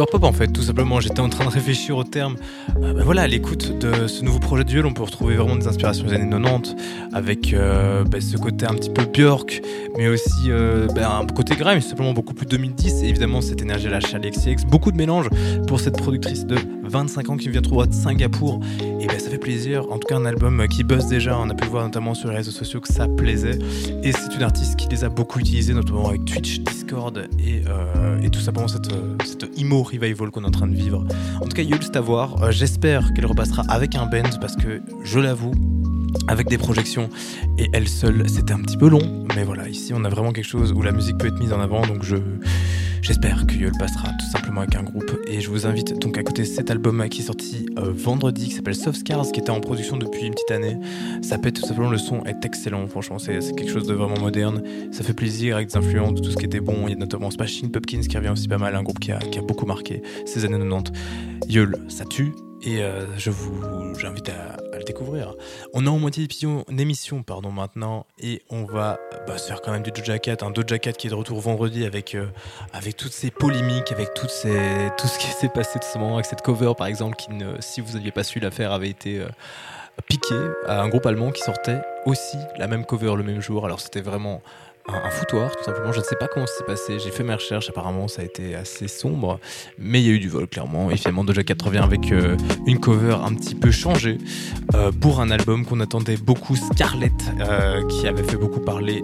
Cyberpop 0.00 0.24
en 0.24 0.32
fait, 0.32 0.48
tout 0.48 0.62
simplement. 0.62 0.98
J'étais 0.98 1.20
en 1.20 1.28
train 1.28 1.44
de 1.44 1.50
réfléchir 1.50 1.94
au 1.94 2.04
terme. 2.04 2.36
Euh, 2.82 2.94
bah 2.94 3.02
voilà, 3.04 3.26
l'écoute 3.26 3.78
de 3.78 4.06
ce 4.06 4.24
nouveau 4.24 4.38
projet 4.38 4.64
de 4.64 4.70
duel, 4.70 4.86
on 4.86 4.94
peut 4.94 5.02
retrouver 5.02 5.36
vraiment 5.36 5.56
des 5.56 5.66
inspirations 5.66 6.06
des 6.06 6.14
années 6.14 6.30
90 6.30 6.74
avec 7.12 7.52
euh, 7.52 8.02
bah, 8.04 8.18
ce 8.22 8.38
côté 8.38 8.64
un 8.64 8.72
petit 8.72 8.88
peu 8.88 9.04
Björk, 9.04 9.60
mais 9.98 10.08
aussi 10.08 10.48
euh, 10.48 10.86
bah, 10.94 11.18
un 11.18 11.26
côté 11.26 11.54
grime, 11.54 11.82
simplement 11.82 12.14
beaucoup 12.14 12.32
plus 12.32 12.46
2010 12.46 13.02
et 13.02 13.08
évidemment 13.08 13.42
cette 13.42 13.60
énergie 13.60 13.88
à 13.88 13.90
la 13.90 13.98
X. 13.98 14.64
Beaucoup 14.64 14.90
de 14.90 14.96
mélange 14.96 15.28
pour 15.66 15.80
cette 15.80 15.98
productrice 15.98 16.46
de 16.46 16.56
25 16.84 17.28
ans 17.28 17.36
qui 17.36 17.50
vient 17.50 17.60
trouver 17.60 17.86
de 17.86 17.92
Singapour. 17.92 18.60
Et 19.00 19.06
ben 19.06 19.18
ça 19.18 19.28
fait 19.28 19.38
plaisir. 19.38 19.84
En 19.90 19.98
tout 19.98 20.08
cas, 20.08 20.16
un 20.16 20.24
album 20.24 20.66
qui 20.68 20.82
buzz 20.82 21.08
déjà. 21.08 21.38
On 21.38 21.50
a 21.50 21.54
pu 21.54 21.68
voir 21.68 21.84
notamment 21.84 22.14
sur 22.14 22.30
les 22.30 22.36
réseaux 22.36 22.50
sociaux 22.50 22.80
que 22.80 22.92
ça 22.92 23.06
plaisait. 23.06 23.58
Et 24.02 24.12
c'est 24.12 24.34
une 24.34 24.42
artiste 24.42 24.76
qui 24.76 24.88
les 24.88 25.04
a 25.04 25.10
beaucoup 25.10 25.40
utilisés, 25.40 25.74
notamment 25.74 26.08
avec 26.08 26.24
Twitch, 26.24 26.60
Discord 26.60 27.28
et, 27.38 27.62
tout 28.30 28.40
simplement 28.40 28.68
cette, 28.68 28.88
cette 29.24 29.58
emo 29.58 29.82
revival 29.90 30.30
qu'on 30.30 30.44
est 30.44 30.46
en 30.46 30.50
train 30.50 30.66
de 30.66 30.76
vivre. 30.76 31.04
En 31.40 31.46
tout 31.46 31.56
cas, 31.56 31.62
Yul, 31.62 31.78
c'est 31.82 31.96
à 31.96 32.00
voir. 32.00 32.42
Euh, 32.42 32.50
j'espère 32.50 33.12
qu'elle 33.14 33.26
repassera 33.26 33.62
avec 33.68 33.94
un 33.94 34.06
band 34.06 34.22
parce 34.40 34.56
que 34.56 34.80
je 35.04 35.20
l'avoue, 35.20 35.52
avec 36.28 36.48
des 36.48 36.58
projections 36.58 37.10
et 37.58 37.68
elle 37.72 37.88
seule 37.88 38.28
c'était 38.28 38.52
un 38.52 38.60
petit 38.60 38.76
peu 38.76 38.88
long 38.88 39.26
mais 39.34 39.44
voilà 39.44 39.68
ici 39.68 39.92
on 39.94 40.04
a 40.04 40.08
vraiment 40.08 40.32
quelque 40.32 40.44
chose 40.48 40.72
où 40.72 40.82
la 40.82 40.92
musique 40.92 41.18
peut 41.18 41.26
être 41.26 41.40
mise 41.40 41.52
en 41.52 41.60
avant 41.60 41.86
donc 41.86 42.04
je 42.04 42.16
j'espère 43.02 43.46
que 43.46 43.54
Yol 43.54 43.72
passera 43.78 44.08
tout 44.08 44.26
simplement 44.30 44.60
avec 44.60 44.76
un 44.76 44.82
groupe 44.82 45.18
et 45.26 45.40
je 45.40 45.48
vous 45.50 45.66
invite 45.66 45.98
donc 45.98 46.18
à 46.18 46.22
côté 46.22 46.44
cet 46.44 46.70
album 46.70 47.08
qui 47.08 47.22
est 47.22 47.24
sorti 47.24 47.66
euh, 47.78 47.92
vendredi 47.92 48.48
qui 48.48 48.54
s'appelle 48.54 48.74
Soft 48.74 49.00
Scars 49.00 49.32
qui 49.32 49.40
était 49.40 49.50
en 49.50 49.60
production 49.60 49.96
depuis 49.96 50.26
une 50.26 50.34
petite 50.34 50.50
année. 50.50 50.76
Ça 51.22 51.38
pète 51.38 51.60
tout 51.60 51.66
simplement 51.66 51.90
le 51.90 51.98
son 51.98 52.22
est 52.24 52.44
excellent 52.44 52.86
franchement 52.86 53.18
c'est 53.18 53.38
quelque 53.56 53.70
chose 53.70 53.86
de 53.86 53.94
vraiment 53.94 54.18
moderne. 54.20 54.62
Ça 54.92 55.02
fait 55.02 55.14
plaisir 55.14 55.56
avec 55.56 55.68
des 55.68 55.76
influences 55.76 56.20
tout 56.20 56.30
ce 56.30 56.36
qui 56.36 56.46
était 56.46 56.60
bon 56.60 56.86
il 56.86 56.90
y 56.90 56.94
a 56.94 56.96
notamment 56.96 57.30
Smashing 57.30 57.70
Pumpkins 57.70 58.02
qui 58.02 58.16
revient 58.16 58.30
aussi 58.30 58.48
pas 58.48 58.58
mal 58.58 58.74
un 58.74 58.82
groupe 58.82 59.00
qui 59.00 59.12
a, 59.12 59.18
qui 59.18 59.38
a 59.38 59.42
beaucoup 59.42 59.66
marqué 59.66 60.02
ces 60.26 60.44
années 60.44 60.58
90 60.58 60.92
Yol 61.48 61.76
ça 61.88 62.04
tue 62.04 62.32
et 62.62 62.82
euh, 62.82 63.06
je 63.16 63.30
vous 63.30 63.94
j'invite 63.98 64.28
à, 64.28 64.56
le 64.76 64.84
découvrir. 64.84 65.34
On 65.72 65.86
est 65.86 65.88
en 65.88 65.98
moitié 65.98 66.26
d'émission 66.68 67.22
pardon 67.22 67.50
maintenant 67.50 68.06
et 68.18 68.42
on 68.50 68.64
va 68.64 68.98
bah, 69.26 69.38
se 69.38 69.48
faire 69.48 69.60
quand 69.60 69.72
même 69.72 69.82
du 69.82 69.90
Doja 69.90 70.18
Cat, 70.18 70.38
un 70.42 70.50
Doja 70.50 70.78
Cat 70.78 70.92
qui 70.92 71.06
est 71.06 71.10
de 71.10 71.14
retour 71.14 71.40
vendredi 71.40 71.84
avec 71.84 72.14
euh, 72.14 72.26
avec 72.72 72.96
toutes 72.96 73.12
ces 73.12 73.30
polémiques, 73.30 73.92
avec 73.92 74.14
tout 74.14 74.28
ce 74.28 75.18
qui 75.18 75.26
s'est 75.40 75.48
passé 75.48 75.78
tout 75.78 75.88
ce 75.92 75.98
moment 75.98 76.14
avec 76.14 76.26
cette 76.26 76.42
cover 76.42 76.72
par 76.76 76.86
exemple 76.86 77.16
qui 77.16 77.28
si 77.60 77.80
vous 77.80 77.96
aviez 77.96 78.10
pas 78.10 78.24
su 78.24 78.40
l'affaire 78.40 78.72
avait 78.72 78.90
été 78.90 79.20
euh, 79.20 79.28
piqué 80.08 80.34
à 80.66 80.80
un 80.80 80.88
groupe 80.88 81.06
allemand 81.06 81.30
qui 81.30 81.42
sortait 81.42 81.80
aussi 82.06 82.38
la 82.56 82.66
même 82.66 82.84
cover 82.84 83.14
le 83.16 83.22
même 83.22 83.40
jour. 83.40 83.64
Alors 83.64 83.80
c'était 83.80 84.00
vraiment 84.00 84.42
un, 84.88 85.10
foutoir, 85.10 85.54
tout 85.56 85.64
simplement. 85.64 85.92
Je 85.92 86.00
ne 86.00 86.04
sais 86.04 86.16
pas 86.16 86.28
comment 86.28 86.46
ça 86.46 86.54
s'est 86.58 86.64
passé. 86.64 86.98
J'ai 86.98 87.10
fait 87.10 87.22
mes 87.22 87.34
recherches. 87.34 87.68
Apparemment, 87.68 88.08
ça 88.08 88.22
a 88.22 88.24
été 88.24 88.54
assez 88.54 88.88
sombre. 88.88 89.40
Mais 89.78 90.00
il 90.00 90.06
y 90.06 90.10
a 90.10 90.12
eu 90.12 90.18
du 90.18 90.28
vol, 90.28 90.46
clairement. 90.46 90.90
Et 90.90 90.96
finalement, 90.96 91.24
Doja 91.24 91.42
Cat 91.42 91.56
revient 91.64 91.78
avec 91.78 92.12
euh, 92.12 92.36
une 92.66 92.80
cover 92.80 93.16
un 93.24 93.34
petit 93.34 93.54
peu 93.54 93.70
changée 93.70 94.18
euh, 94.74 94.92
pour 94.92 95.20
un 95.20 95.30
album 95.30 95.64
qu'on 95.64 95.80
attendait 95.80 96.16
beaucoup. 96.16 96.56
Scarlett, 96.56 97.12
euh, 97.40 97.86
qui 97.88 98.06
avait 98.06 98.24
fait 98.24 98.36
beaucoup 98.36 98.60
parler 98.60 99.02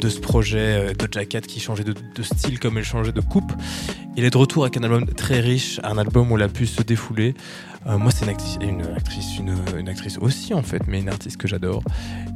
de 0.00 0.08
ce 0.08 0.20
projet 0.20 0.92
Doja 0.94 1.24
Cat 1.24 1.42
qui 1.42 1.60
changeait 1.60 1.84
de, 1.84 1.92
de, 1.92 2.22
style 2.22 2.58
comme 2.58 2.78
elle 2.78 2.84
changeait 2.84 3.12
de 3.12 3.20
coupe. 3.20 3.52
Il 4.16 4.24
est 4.24 4.30
de 4.30 4.36
retour 4.36 4.64
avec 4.64 4.76
un 4.76 4.82
album 4.82 5.06
très 5.06 5.40
riche, 5.40 5.80
un 5.84 5.96
album 5.98 6.30
où 6.32 6.36
elle 6.36 6.42
a 6.42 6.48
pu 6.48 6.66
se 6.66 6.82
défouler. 6.82 7.34
Euh, 7.86 7.98
moi, 7.98 8.10
c'est 8.10 8.24
une 8.24 8.30
actrice, 8.30 8.58
une 9.76 9.88
actrice, 9.88 10.18
aussi 10.18 10.54
en 10.54 10.62
fait, 10.62 10.82
mais 10.86 11.00
une 11.00 11.08
artiste 11.08 11.36
que 11.36 11.48
j'adore. 11.48 11.82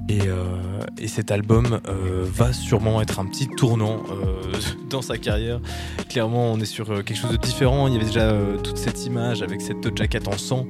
Et, 0.08 0.20
euh, 0.22 0.80
et, 0.98 1.08
cet 1.08 1.30
album 1.30 1.80
euh, 1.88 2.24
va 2.28 2.52
sûrement 2.52 3.00
être 3.00 3.18
un 3.18 3.26
petit 3.26 3.48
tournant 3.48 4.02
dans 4.90 5.02
sa 5.02 5.18
carrière. 5.18 5.60
Clairement, 6.08 6.52
on 6.52 6.60
est 6.60 6.66
sur 6.66 6.86
quelque 7.04 7.16
chose 7.16 7.32
de 7.32 7.36
différent. 7.36 7.88
Il 7.88 7.94
y 7.94 7.96
avait 7.96 8.06
déjà 8.06 8.32
toute 8.62 8.78
cette 8.78 9.04
image 9.06 9.42
avec 9.42 9.60
cette 9.60 9.96
jaquette 9.96 10.28
en 10.28 10.38
sang. 10.38 10.66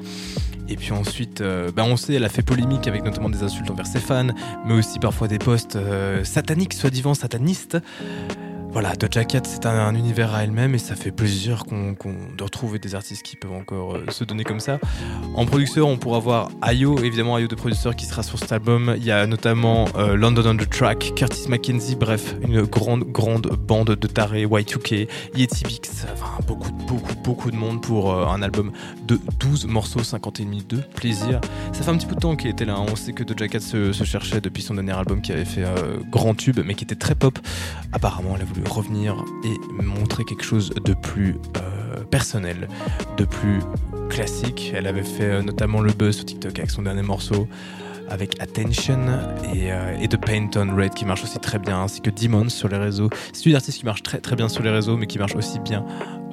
Et 0.69 0.75
puis 0.75 0.91
ensuite, 0.91 1.43
bah 1.77 1.85
on 1.85 1.97
sait, 1.97 2.15
elle 2.15 2.25
a 2.25 2.29
fait 2.29 2.43
polémique 2.43 2.89
avec 2.89 3.05
notamment 3.05 3.31
des 3.31 3.45
insultes 3.45 3.71
envers 3.71 3.87
ses 3.87 4.01
fans, 4.01 4.27
mais 4.67 4.75
aussi 4.75 4.99
parfois 4.99 5.29
des 5.29 5.39
posts 5.39 5.79
sataniques, 6.25 6.75
soi-disant 6.75 7.15
satanistes. 7.15 7.79
Voilà, 8.79 8.95
Doja 8.95 9.25
Cat, 9.25 9.41
c'est 9.45 9.65
un, 9.65 9.71
un, 9.71 9.95
univers 9.95 10.35
à 10.35 10.45
elle-même 10.45 10.75
et 10.75 10.79
ça 10.79 10.97
fait 10.97 11.11
plaisir 11.11 11.65
qu'on 11.65 11.95
qu 11.95 12.09
de 12.37 12.45
retrouver 12.45 12.79
des 12.79 12.95
artistes 12.95 13.23
qui 13.23 13.35
peuvent 13.35 13.55
encore 13.55 13.97
euh, 13.97 14.05
se 14.11 14.23
donner 14.23 14.45
comme 14.45 14.61
ça. 14.61 14.79
En 15.35 15.47
producteur, 15.47 15.89
on 15.89 15.97
pourra 15.97 16.19
voir 16.19 16.51
Ayo, 16.61 16.99
évidemment 16.99 17.37
Ayo 17.37 17.49
de 17.49 17.55
producteur 17.55 17.97
qui 17.97 18.05
sera 18.05 18.23
sur 18.23 18.39
cet 18.39 18.53
album. 18.53 18.95
Il 18.99 19.05
y 19.07 19.11
a 19.11 19.27
notamment 19.27 19.87
euh, 19.97 20.15
London 20.15 20.43
on 20.45 20.57
the 20.59 20.69
Track, 20.69 21.15
Curtis 21.17 21.49
McKenzie, 21.49 21.97
bref, 21.97 22.35
une 22.43 22.65
grande, 22.65 23.05
grande 23.05 23.47
bande 23.47 23.93
de 23.93 24.07
tarés, 24.07 24.45
Y2K, 24.45 25.09
Yeti 25.35 25.65
Bix, 25.65 26.05
enfin 26.13 26.45
beaucoup, 26.47 26.71
beaucoup, 26.87 27.15
beaucoup 27.25 27.51
de 27.51 27.57
monde 27.57 27.81
pour 27.81 28.13
euh, 28.13 28.27
un 28.27 28.43
album 28.43 28.73
de 29.07 29.19
12 29.41 29.69
morceaux, 29.69 30.03
51 30.03 30.45
minutes 30.45 30.69
de 30.69 30.83
plaisir. 30.83 31.41
Ça 31.73 31.83
fait 31.83 31.91
un 31.91 31.97
petit 31.97 32.05
peu 32.05 32.15
de 32.15 32.21
temps 32.21 32.37
qu'il 32.37 32.51
était 32.51 32.67
là, 32.67 32.75
hein. 32.75 32.85
on 32.93 32.95
sait 32.95 33.15
que 33.15 33.25
Doja 33.25 33.49
Cat 33.49 33.61
se, 33.61 33.93
se, 33.95 34.05
cherchait 34.05 34.43
depuis 34.43 34.63
son 34.63 34.75
dernier 34.75 34.93
album 34.93 35.23
qui 35.23 35.33
avait 35.33 35.47
fait 35.47 35.65
grand 36.11 36.35
tube, 36.35 36.61
mais 36.63 36.75
qui 36.75 36.85
était 36.85 36.95
très 36.95 37.15
pop. 37.15 37.39
Apparemment, 37.95 38.35
elle 38.37 38.43
a 38.43 38.45
voulu 38.45 38.66
revenir 38.69 39.25
et 39.45 39.83
montrer 39.83 40.25
quelque 40.25 40.45
chose 40.45 40.71
de 40.71 40.95
plus 40.95 41.37
euh, 41.57 42.05
personnel, 42.05 42.69
de 43.17 43.25
plus 43.25 43.61
classique. 44.09 44.73
Elle 44.75 44.87
avait 44.87 45.03
fait 45.03 45.25
euh, 45.25 45.43
notamment 45.43 45.81
le 45.81 45.93
buzz 45.93 46.17
sur 46.17 46.25
TikTok 46.25 46.59
avec 46.59 46.71
son 46.71 46.83
dernier 46.83 47.03
morceau 47.03 47.49
avec 48.09 48.41
Attention 48.41 49.07
et, 49.55 49.73
euh, 49.73 49.97
et 50.01 50.09
The 50.09 50.17
Paint 50.17 50.51
on 50.57 50.75
Red 50.77 50.95
qui 50.95 51.05
marche 51.05 51.25
aussi 51.25 51.39
très 51.39 51.59
bien, 51.59 51.83
ainsi 51.83 52.01
que 52.01 52.11
Demons 52.11 52.49
sur 52.49 52.69
les 52.69 52.77
réseaux. 52.77 53.11
C'est 53.33 53.47
une 53.47 53.55
artiste 53.55 53.79
qui 53.79 53.85
marche 53.85 54.03
très 54.03 54.19
très 54.19 54.37
bien 54.37 54.49
sur 54.49 54.63
les 54.63 54.71
réseaux, 54.71 54.97
mais 54.97 55.07
qui 55.07 55.19
marche 55.19 55.35
aussi 55.35 55.59
bien 55.61 55.85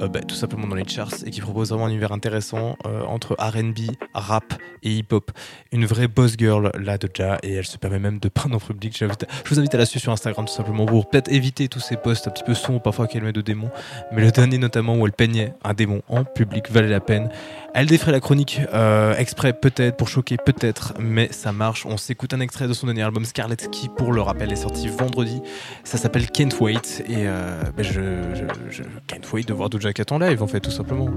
euh, 0.02 0.08
bah, 0.08 0.22
tout 0.22 0.36
simplement 0.36 0.68
dans 0.68 0.76
les 0.76 0.88
charts 0.88 1.14
et 1.26 1.30
qui 1.30 1.42
propose 1.42 1.70
vraiment 1.70 1.86
un 1.86 1.90
univers 1.90 2.12
intéressant 2.12 2.78
euh, 2.86 3.04
entre 3.04 3.36
RB, 3.40 3.96
rap 4.14 4.54
et 4.82 4.92
hip-hop. 4.92 5.32
Une 5.72 5.86
vraie 5.86 6.08
boss 6.08 6.36
girl 6.38 6.72
là 6.80 6.98
déjà, 6.98 7.38
et 7.44 7.54
elle 7.54 7.66
se 7.66 7.78
permet 7.78 8.00
même 8.00 8.20
de 8.20 8.30
peindre 8.30 8.56
en 8.56 8.60
public. 8.60 8.98
Je 8.98 9.06
vous 9.50 9.60
invite 9.60 9.76
à 9.76 9.78
la 9.78 9.86
suivre 9.86 10.02
sur 10.02 10.12
Instagram 10.12 10.46
tout 10.46 10.54
simplement 10.54 10.86
pour 10.86 11.10
peut-être 11.10 11.32
éviter 11.32 11.68
tous 11.68 11.80
ces 11.80 11.98
posts 11.98 12.28
un 12.28 12.32
petit 12.32 12.44
peu 12.44 12.54
sombres 12.54 12.82
parfois 12.82 13.08
qu'elle 13.08 13.24
met 13.24 13.34
de 13.34 13.42
démons. 13.42 13.70
Mais 14.12 14.22
le 14.24 14.32
dernier 14.32 14.58
notamment 14.58 14.96
où 14.96 15.06
elle 15.06 15.14
peignait 15.14 15.54
un 15.64 15.74
démon 15.74 16.02
en 16.08 16.24
public 16.24 16.72
valait 16.72 16.90
la 16.90 17.00
peine. 17.00 17.30
Elle 17.74 17.88
défrait 17.88 18.12
la 18.12 18.20
chronique 18.20 18.62
euh, 18.74 19.16
exprès 19.16 19.54
peut-être 19.54 19.98
pour 19.98 20.08
choquer 20.08 20.38
peut-être, 20.38 20.94
mais 21.00 21.30
ça 21.32 21.52
marche. 21.52 21.62
On 21.86 21.97
s'écoute 21.97 22.34
un 22.34 22.39
extrait 22.39 22.67
de 22.67 22.73
son 22.73 22.88
dernier 22.88 23.04
album 23.04 23.26
Scarlett 23.26 23.69
qui, 23.71 23.88
pour 23.89 24.12
le 24.12 24.21
rappel, 24.21 24.52
est 24.52 24.58
sorti 24.58 24.88
vendredi. 24.88 25.41
Ça 25.84 25.97
s'appelle 25.97 26.30
Can't 26.30 26.60
Wait 26.60 27.04
et 27.08 27.28
euh, 27.28 27.62
ben 27.76 27.84
je, 27.84 28.43
can't 29.08 29.32
wait 29.32 29.43
de 29.43 29.54
voir 29.54 29.69
Doja 29.69 29.93
Cat 29.93 30.06
en 30.12 30.19
live 30.19 30.43
en 30.43 30.47
fait 30.47 30.60
tout 30.60 30.71
simplement. 30.71 31.10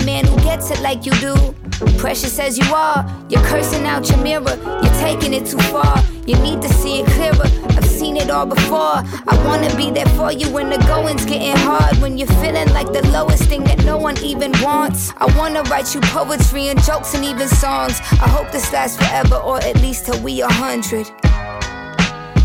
A 0.00 0.04
man 0.04 0.26
who 0.26 0.36
gets 0.38 0.70
it 0.70 0.80
like 0.80 1.06
you 1.06 1.12
do. 1.12 1.54
Precious 1.98 2.38
as 2.38 2.58
you 2.58 2.74
are, 2.74 3.04
you're 3.28 3.42
cursing 3.42 3.86
out 3.86 4.08
your 4.08 4.18
mirror. 4.18 4.56
You're 4.82 4.98
taking 5.00 5.32
it 5.32 5.46
too 5.46 5.58
far. 5.70 6.02
You 6.26 6.36
need 6.38 6.62
to 6.62 6.68
see 6.68 7.00
it 7.00 7.06
clearer. 7.06 7.48
I've 7.76 7.86
seen 7.86 8.16
it 8.16 8.30
all 8.30 8.46
before. 8.46 9.02
I 9.32 9.42
wanna 9.44 9.74
be 9.76 9.90
there 9.90 10.08
for 10.18 10.32
you 10.32 10.50
when 10.50 10.70
the 10.70 10.78
going's 10.86 11.24
getting 11.24 11.56
hard. 11.56 11.96
When 11.98 12.18
you're 12.18 12.36
feeling 12.42 12.68
like 12.72 12.92
the 12.92 13.06
lowest 13.10 13.44
thing 13.44 13.64
that 13.64 13.84
no 13.84 13.96
one 13.96 14.16
even 14.18 14.52
wants. 14.62 15.12
I 15.16 15.26
wanna 15.36 15.62
write 15.64 15.94
you 15.94 16.00
poetry 16.00 16.68
and 16.68 16.82
jokes 16.82 17.14
and 17.14 17.24
even 17.24 17.48
songs. 17.48 18.00
I 18.12 18.28
hope 18.28 18.50
this 18.50 18.72
lasts 18.72 18.96
forever, 18.96 19.36
or 19.36 19.58
at 19.58 19.76
least 19.80 20.06
till 20.06 20.20
we 20.22 20.40
a 20.40 20.48
hundred. 20.48 21.06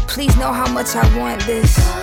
Please 0.08 0.36
know 0.38 0.52
how 0.52 0.70
much 0.72 0.96
I 0.96 1.18
want 1.18 1.42
this. 1.46 2.01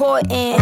Important. 0.00 0.58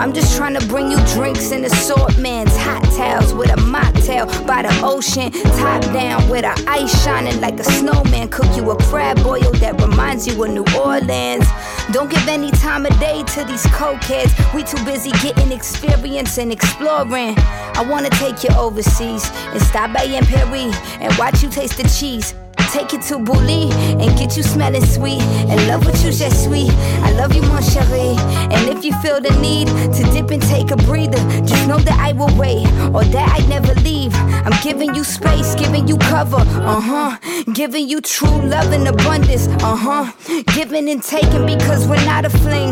I'm 0.00 0.12
just 0.12 0.36
trying 0.36 0.58
to 0.58 0.66
bring 0.66 0.90
you 0.90 0.98
drinks 1.14 1.52
and 1.52 1.64
assortments, 1.64 2.56
hot 2.56 2.82
towels 2.96 3.32
with 3.32 3.48
a 3.50 3.60
mocktail 3.60 4.26
by 4.48 4.62
the 4.62 4.80
ocean, 4.82 5.30
top 5.30 5.82
down 5.92 6.28
with 6.28 6.44
a 6.44 6.52
ice 6.68 6.90
shining 7.04 7.40
like 7.40 7.60
a 7.60 7.62
snowman. 7.62 8.28
Cook 8.30 8.56
you 8.56 8.68
a 8.68 8.76
crab 8.84 9.22
boil 9.22 9.52
that 9.62 9.80
reminds 9.80 10.26
you 10.26 10.42
of 10.42 10.50
New 10.50 10.64
Orleans. 10.76 11.46
Don't 11.92 12.10
give 12.10 12.26
any 12.26 12.50
time 12.50 12.84
of 12.84 12.98
day 12.98 13.22
to 13.22 13.44
these 13.44 13.64
cokeheads. 13.66 14.32
We 14.54 14.64
too 14.64 14.84
busy 14.84 15.12
getting 15.22 15.52
experience 15.52 16.36
and 16.38 16.50
exploring. 16.50 17.36
I 17.38 17.86
wanna 17.88 18.10
take 18.10 18.42
you 18.42 18.50
overseas 18.56 19.30
and 19.52 19.62
stop 19.62 19.92
by 19.92 20.02
in 20.02 20.26
Paris 20.26 20.76
and 20.98 21.16
watch 21.16 21.44
you 21.44 21.48
taste 21.48 21.76
the 21.76 21.84
cheese. 21.84 22.34
Take 22.72 22.92
you 22.92 23.00
to 23.02 23.18
Bouli 23.18 23.72
and 24.00 24.16
get 24.16 24.36
you 24.36 24.44
smelling 24.44 24.84
sweet. 24.86 25.20
And 25.22 25.66
love 25.66 25.84
what 25.84 25.96
you 26.04 26.12
just 26.12 26.44
sweet. 26.44 26.70
I 27.02 27.10
love 27.12 27.34
you, 27.34 27.42
mon 27.42 27.60
chéri. 27.60 28.16
And 28.52 28.68
if 28.68 28.84
you 28.84 28.94
feel 29.02 29.20
the 29.20 29.30
need 29.40 29.66
to 29.66 30.02
dip 30.12 30.30
and 30.30 30.40
take 30.40 30.70
a 30.70 30.76
breather, 30.76 31.18
just 31.42 31.66
know 31.66 31.78
that 31.78 31.98
I 31.98 32.12
will 32.12 32.32
wait 32.38 32.66
or 32.94 33.02
that 33.02 33.28
I 33.36 33.44
never 33.48 33.74
leave. 33.80 34.14
I'm 34.14 34.56
giving 34.62 34.94
you 34.94 35.02
space, 35.02 35.56
giving 35.56 35.88
you 35.88 35.96
cover, 35.98 36.36
uh 36.36 36.80
huh. 36.80 37.18
Giving 37.52 37.88
you 37.88 38.00
true 38.00 38.40
love 38.42 38.72
and 38.72 38.86
abundance, 38.86 39.48
uh 39.64 39.76
huh. 39.76 40.12
Giving 40.54 40.88
and 40.88 41.02
taking 41.02 41.46
because 41.46 41.88
we're 41.88 42.04
not 42.04 42.24
a 42.24 42.30
fling. 42.30 42.70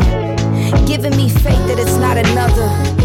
Giving 0.85 1.15
me 1.17 1.29
faith 1.29 1.63
that 1.67 1.77
it's 1.77 1.97
not 1.97 2.15
another. 2.15 2.98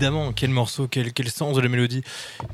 Évidemment, 0.00 0.32
quel 0.32 0.48
morceau, 0.48 0.88
quel, 0.88 1.12
quel 1.12 1.28
sens 1.28 1.54
de 1.54 1.60
la 1.60 1.68
mélodie, 1.68 2.00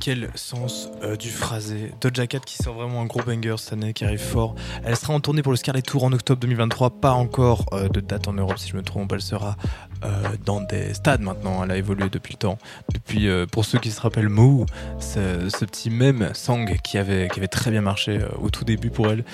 quel 0.01 0.31
sens 0.35 0.91
euh, 1.05 1.15
du 1.15 1.31
phrasé. 1.31 1.93
Doja 2.01 2.27
Cat 2.27 2.41
qui 2.41 2.57
sort 2.57 2.75
vraiment 2.75 3.01
un 3.01 3.05
gros 3.05 3.23
banger 3.23 3.55
cette 3.57 3.75
année, 3.75 3.93
qui 3.93 4.05
arrive 4.05 4.19
fort. 4.19 4.57
Elle 4.85 4.97
sera 4.97 5.13
en 5.13 5.21
tournée 5.21 5.43
pour 5.43 5.53
le 5.53 5.57
Scarlet 5.57 5.81
Tour 5.81 6.03
en 6.03 6.13
octobre 6.13 6.41
2023, 6.41 6.99
pas 7.01 7.13
encore 7.13 7.65
euh, 7.73 7.89
de 7.89 8.01
date 8.01 8.27
en 8.27 8.33
Europe 8.33 8.59
si 8.59 8.71
je 8.71 8.77
me 8.77 8.83
trompe, 8.83 9.13
elle 9.13 9.23
sera 9.23 9.57
euh, 10.05 10.09
dans 10.45 10.61
des 10.61 10.93
stades 10.93 11.21
maintenant, 11.21 11.63
elle 11.63 11.71
a 11.71 11.77
évolué 11.77 12.09
depuis 12.11 12.35
le 12.35 12.39
temps. 12.39 12.59
Depuis, 12.93 13.29
pour 13.53 13.65
ceux 13.65 13.79
qui 13.79 13.93
se 13.93 14.01
rappellent 14.01 14.29
Moo, 14.29 14.67
ce, 14.99 15.65
petit 15.67 15.91
même 15.91 16.31
song 16.35 16.77
qui 16.83 16.99
avait, 16.99 17.29
qui 17.29 17.39
avait 17.39 17.47
très 17.47 17.71
bien 17.71 17.81
marché 17.81 18.23
au 18.41 18.51
tout 18.51 18.65
début 18.65 18.91
pour 18.91 19.09
elle 19.09 19.25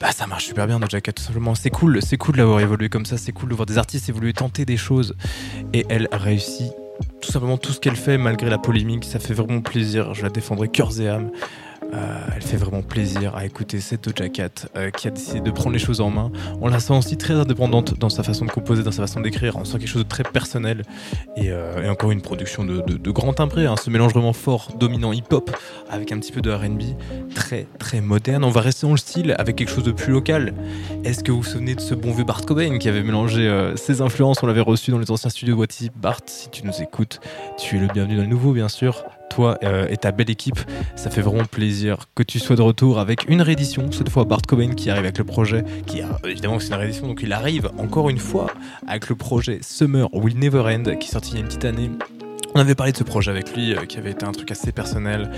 bah 0.00 0.12
ça 0.12 0.26
marche 0.26 0.44
super 0.44 0.66
bien 0.66 0.78
Doja 0.78 1.00
Cat 1.00 1.12
tout 1.12 1.22
simplement. 1.22 1.54
C'est 1.54 1.70
cool, 1.70 2.02
c'est 2.02 2.18
cool 2.18 2.36
d'avoir 2.36 2.60
évolué 2.60 2.88
comme 2.88 3.06
ça, 3.06 3.16
c'est 3.16 3.32
cool 3.32 3.50
de 3.50 3.54
voir 3.54 3.66
des 3.66 3.78
artistes 3.78 4.08
évoluer, 4.08 4.32
tenter 4.32 4.64
des 4.64 4.76
choses 4.76 5.14
et 5.72 5.86
elle 5.88 6.08
réussit 6.12 6.72
tout 7.20 7.32
simplement 7.32 7.58
tout 7.58 7.72
ce 7.72 7.80
qu'elle 7.80 7.96
fait 7.96 8.18
malgré 8.18 8.50
la 8.50 8.58
polémique, 8.58 9.04
ça 9.04 9.18
fait 9.18 9.34
vraiment 9.34 9.60
plaisir. 9.60 10.14
Je 10.14 10.22
la 10.22 10.30
défendrai 10.30 10.68
cœur 10.68 11.00
et 11.00 11.08
âme. 11.08 11.30
Euh, 11.94 12.18
elle 12.34 12.42
fait 12.42 12.56
vraiment 12.56 12.82
plaisir 12.82 13.36
à 13.36 13.44
écouter 13.44 13.80
cette 13.80 14.08
Doja 14.08 14.28
Cat 14.28 14.68
euh, 14.76 14.90
qui 14.90 15.08
a 15.08 15.10
décidé 15.10 15.40
de 15.40 15.50
prendre 15.50 15.72
les 15.72 15.78
choses 15.78 16.00
en 16.00 16.10
main. 16.10 16.30
On 16.60 16.68
la 16.68 16.80
sent 16.80 16.94
aussi 16.94 17.16
très 17.16 17.34
indépendante 17.34 17.98
dans 17.98 18.08
sa 18.08 18.22
façon 18.22 18.44
de 18.44 18.50
composer, 18.50 18.82
dans 18.82 18.92
sa 18.92 19.02
façon 19.02 19.20
d'écrire. 19.20 19.56
On 19.56 19.64
sent 19.64 19.78
quelque 19.78 19.88
chose 19.88 20.02
de 20.02 20.08
très 20.08 20.24
personnel 20.24 20.82
et, 21.36 21.50
euh, 21.50 21.90
encore 21.90 22.10
une 22.10 22.22
production 22.22 22.64
de, 22.64 23.10
grand 23.10 23.32
timbré. 23.32 23.66
Hein. 23.66 23.76
Ce 23.82 23.90
mélange 23.90 24.12
vraiment 24.12 24.32
fort, 24.32 24.72
dominant 24.78 25.12
hip-hop 25.12 25.50
avec 25.90 26.12
un 26.12 26.18
petit 26.18 26.32
peu 26.32 26.42
de 26.42 26.50
RB, 26.50 26.82
très 27.34 27.66
très 27.78 28.00
moderne. 28.00 28.44
On 28.44 28.50
va 28.50 28.60
rester 28.60 28.86
dans 28.86 28.92
le 28.92 28.98
style 28.98 29.34
avec 29.38 29.56
quelque 29.56 29.70
chose 29.70 29.84
de 29.84 29.92
plus 29.92 30.12
local. 30.12 30.54
Est-ce 31.04 31.22
que 31.22 31.32
vous 31.32 31.38
vous 31.38 31.48
souvenez 31.48 31.74
de 31.74 31.80
ce 31.80 31.94
bon 31.94 32.12
vieux 32.12 32.24
Bart 32.24 32.44
Cobain 32.44 32.78
qui 32.78 32.88
avait 32.88 33.02
mélangé 33.02 33.72
ses 33.76 34.00
influences? 34.00 34.42
On 34.42 34.46
l'avait 34.46 34.60
reçu 34.60 34.90
dans 34.90 34.98
les 34.98 35.10
anciens 35.10 35.30
studios 35.30 35.56
de 35.56 35.66
Bart, 35.96 36.20
si 36.26 36.50
tu 36.50 36.64
nous 36.66 36.82
écoutes, 36.82 37.20
tu 37.58 37.76
es 37.76 37.80
le 37.80 37.86
bienvenu 37.86 38.16
dans 38.16 38.22
le 38.22 38.28
nouveau, 38.28 38.52
bien 38.52 38.68
sûr 38.68 39.04
toi 39.30 39.58
euh, 39.62 39.88
et 39.88 39.96
ta 39.96 40.12
belle 40.12 40.30
équipe. 40.30 40.58
Ça 40.94 41.10
fait 41.10 41.20
vraiment 41.20 41.44
plaisir 41.44 42.06
que 42.14 42.22
tu 42.22 42.38
sois 42.38 42.56
de 42.56 42.62
retour 42.62 42.98
avec 42.98 43.28
une 43.28 43.42
réédition, 43.42 43.90
cette 43.92 44.08
fois 44.08 44.24
Bart 44.24 44.42
Cobain 44.46 44.74
qui 44.74 44.90
arrive 44.90 45.04
avec 45.04 45.18
le 45.18 45.24
projet, 45.24 45.64
qui 45.86 46.00
a, 46.00 46.18
évidemment 46.24 46.58
c'est 46.58 46.68
une 46.68 46.74
réédition, 46.74 47.06
donc 47.06 47.20
il 47.22 47.32
arrive 47.32 47.70
encore 47.78 48.10
une 48.10 48.18
fois 48.18 48.46
avec 48.86 49.08
le 49.08 49.14
projet 49.14 49.60
Summer 49.62 50.08
Will 50.12 50.38
Never 50.38 50.60
End 50.60 50.84
qui 50.98 51.08
est 51.08 51.12
sorti 51.12 51.32
il 51.32 51.34
y 51.34 51.36
a 51.38 51.40
une 51.40 51.46
petite 51.46 51.64
année 51.64 51.90
on 52.54 52.60
avait 52.60 52.74
parlé 52.74 52.92
de 52.92 52.96
ce 52.96 53.04
projet 53.04 53.30
avec 53.30 53.54
lui, 53.54 53.74
euh, 53.74 53.84
qui 53.84 53.98
avait 53.98 54.12
été 54.12 54.24
un 54.24 54.32
truc 54.32 54.50
assez 54.50 54.72
personnel, 54.72 55.30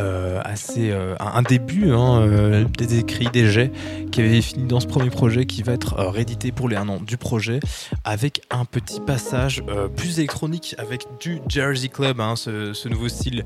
euh, 0.00 0.40
assez 0.44 0.90
euh, 0.90 1.14
un, 1.20 1.42
début, 1.42 1.92
hein, 1.92 2.64
des 2.78 2.98
écrits, 2.98 3.28
des 3.32 3.50
jets, 3.50 3.72
qui 4.10 4.20
avait 4.20 4.40
fini 4.40 4.66
dans 4.66 4.80
ce 4.80 4.86
premier 4.86 5.10
projet, 5.10 5.46
qui 5.46 5.62
va 5.62 5.72
être 5.72 5.94
réédité 5.94 6.52
pour 6.52 6.68
les 6.68 6.76
un 6.76 6.88
an 6.88 6.98
du 7.00 7.16
projet, 7.16 7.60
avec 8.04 8.42
un 8.50 8.64
petit 8.64 9.00
passage 9.00 9.62
plus 9.96 10.18
électronique, 10.18 10.74
avec 10.78 11.06
du 11.20 11.40
Jersey 11.48 11.88
Club, 11.88 12.20
hein, 12.20 12.34
ce, 12.36 12.88
nouveau 12.88 13.08
style 13.08 13.44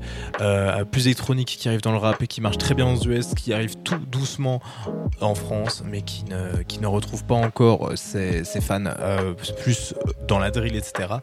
plus 0.91 1.07
électronique 1.07 1.57
qui 1.59 1.67
arrive 1.67 1.81
dans 1.81 1.91
le 1.91 1.97
rap 1.97 2.21
et 2.21 2.27
qui 2.27 2.41
marche 2.41 2.57
très 2.57 2.73
bien 2.73 2.87
aux 2.87 3.01
US, 3.07 3.33
qui 3.35 3.53
arrive 3.53 3.75
tout 3.83 3.99
doucement 4.09 4.61
en 5.21 5.35
France, 5.35 5.83
mais 5.85 6.01
qui 6.01 6.25
ne, 6.25 6.87
retrouve 6.87 7.25
pas 7.25 7.35
encore 7.35 7.91
ses, 7.95 8.43
ses 8.43 8.61
fans 8.61 8.83
plus 9.61 9.93
dans 10.27 10.39
la 10.39 10.51
drill, 10.51 10.75
etc 10.75 11.17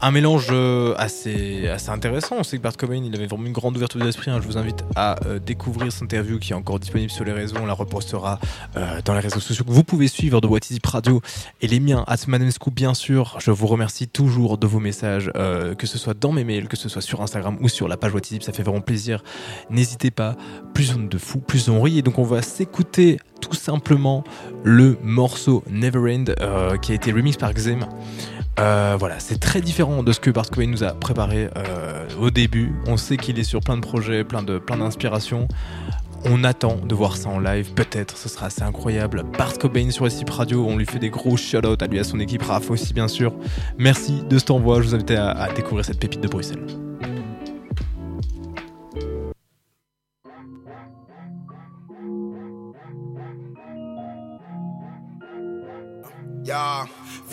un 0.00 0.10
mélange 0.10 0.48
euh, 0.50 0.94
assez, 0.98 1.68
assez 1.68 1.90
intéressant. 1.90 2.36
On 2.38 2.42
sait 2.42 2.58
que 2.58 2.62
Bart 2.62 2.76
Cobain, 2.76 3.02
il 3.04 3.14
avait 3.14 3.26
vraiment 3.26 3.46
une 3.46 3.52
grande 3.52 3.76
ouverture 3.76 4.00
d'esprit. 4.00 4.30
Hein. 4.30 4.40
Je 4.40 4.46
vous 4.46 4.58
invite 4.58 4.84
à 4.96 5.16
euh, 5.26 5.38
découvrir 5.38 5.92
cette 5.92 6.02
interview 6.02 6.38
qui 6.38 6.52
est 6.52 6.54
encore 6.54 6.78
disponible 6.78 7.10
sur 7.10 7.24
les 7.24 7.32
réseaux. 7.32 7.56
On 7.60 7.66
la 7.66 7.74
repostera 7.74 8.38
euh, 8.76 9.00
dans 9.04 9.14
les 9.14 9.20
réseaux 9.20 9.40
sociaux 9.40 9.64
que 9.64 9.70
vous 9.70 9.84
pouvez 9.84 10.08
suivre 10.08 10.40
de 10.40 10.46
What 10.46 10.60
Radio 10.86 11.20
et 11.60 11.66
les 11.66 11.80
miens, 11.80 12.04
at 12.06 12.16
Scoop, 12.50 12.74
bien 12.74 12.94
sûr. 12.94 13.36
Je 13.40 13.50
vous 13.50 13.66
remercie 13.66 14.08
toujours 14.08 14.58
de 14.58 14.66
vos 14.66 14.80
messages, 14.80 15.30
que 15.32 15.86
ce 15.86 15.98
soit 15.98 16.14
dans 16.14 16.32
mes 16.32 16.44
mails, 16.44 16.68
que 16.68 16.76
ce 16.76 16.88
soit 16.88 17.02
sur 17.02 17.22
Instagram 17.22 17.56
ou 17.60 17.68
sur 17.68 17.88
la 17.88 17.96
page 17.96 18.12
What 18.12 18.20
Ça 18.40 18.52
fait 18.52 18.62
vraiment 18.62 18.80
plaisir. 18.80 19.22
N'hésitez 19.70 20.10
pas. 20.10 20.36
Plus 20.74 20.94
on 20.94 21.04
de 21.04 21.18
fou, 21.18 21.38
plus 21.38 21.68
on 21.68 21.80
rit. 21.80 21.98
Et 21.98 22.02
donc, 22.02 22.18
on 22.18 22.24
va 22.24 22.42
s'écouter 22.42 23.18
tout 23.40 23.54
simplement 23.54 24.24
le 24.62 24.98
morceau 25.02 25.62
Never 25.70 26.14
End 26.14 26.24
qui 26.80 26.92
a 26.92 26.94
été 26.94 27.12
remix 27.12 27.36
par 27.36 27.52
Xem. 27.56 27.86
Euh, 28.60 28.96
voilà, 28.98 29.18
c'est 29.18 29.38
très 29.38 29.60
différent 29.60 30.02
de 30.02 30.12
ce 30.12 30.20
que 30.20 30.30
Bart 30.30 30.48
Cobain 30.48 30.68
nous 30.68 30.84
a 30.84 30.92
préparé 30.92 31.48
euh, 31.56 32.06
au 32.20 32.30
début. 32.30 32.74
On 32.86 32.96
sait 32.96 33.16
qu'il 33.16 33.38
est 33.38 33.44
sur 33.44 33.60
plein 33.60 33.76
de 33.76 33.82
projets, 33.82 34.24
plein 34.24 34.42
de 34.42 34.58
plein 34.58 34.76
d'inspirations. 34.76 35.48
On 36.26 36.42
attend 36.44 36.76
de 36.76 36.94
voir 36.94 37.16
ça 37.16 37.28
en 37.28 37.38
live, 37.38 37.74
peut-être, 37.74 38.16
ce 38.16 38.30
sera 38.30 38.46
assez 38.46 38.62
incroyable. 38.62 39.24
Bart 39.36 39.58
Cobain 39.58 39.90
sur 39.90 40.10
SIP 40.10 40.30
Radio, 40.30 40.64
on 40.66 40.78
lui 40.78 40.86
fait 40.86 40.98
des 40.98 41.10
gros 41.10 41.36
shout-out 41.36 41.82
à 41.82 41.86
lui, 41.86 41.98
à 41.98 42.04
son 42.04 42.18
équipe, 42.18 42.42
Raph 42.42 42.70
aussi 42.70 42.94
bien 42.94 43.08
sûr. 43.08 43.34
Merci 43.76 44.22
de 44.22 44.38
cet 44.38 44.50
envoi, 44.50 44.80
je 44.80 44.88
vous 44.88 44.94
invite 44.94 45.10
à 45.10 45.52
découvrir 45.52 45.84
cette 45.84 46.00
pépite 46.00 46.22
de 46.22 46.28
Bruxelles. 46.28 46.64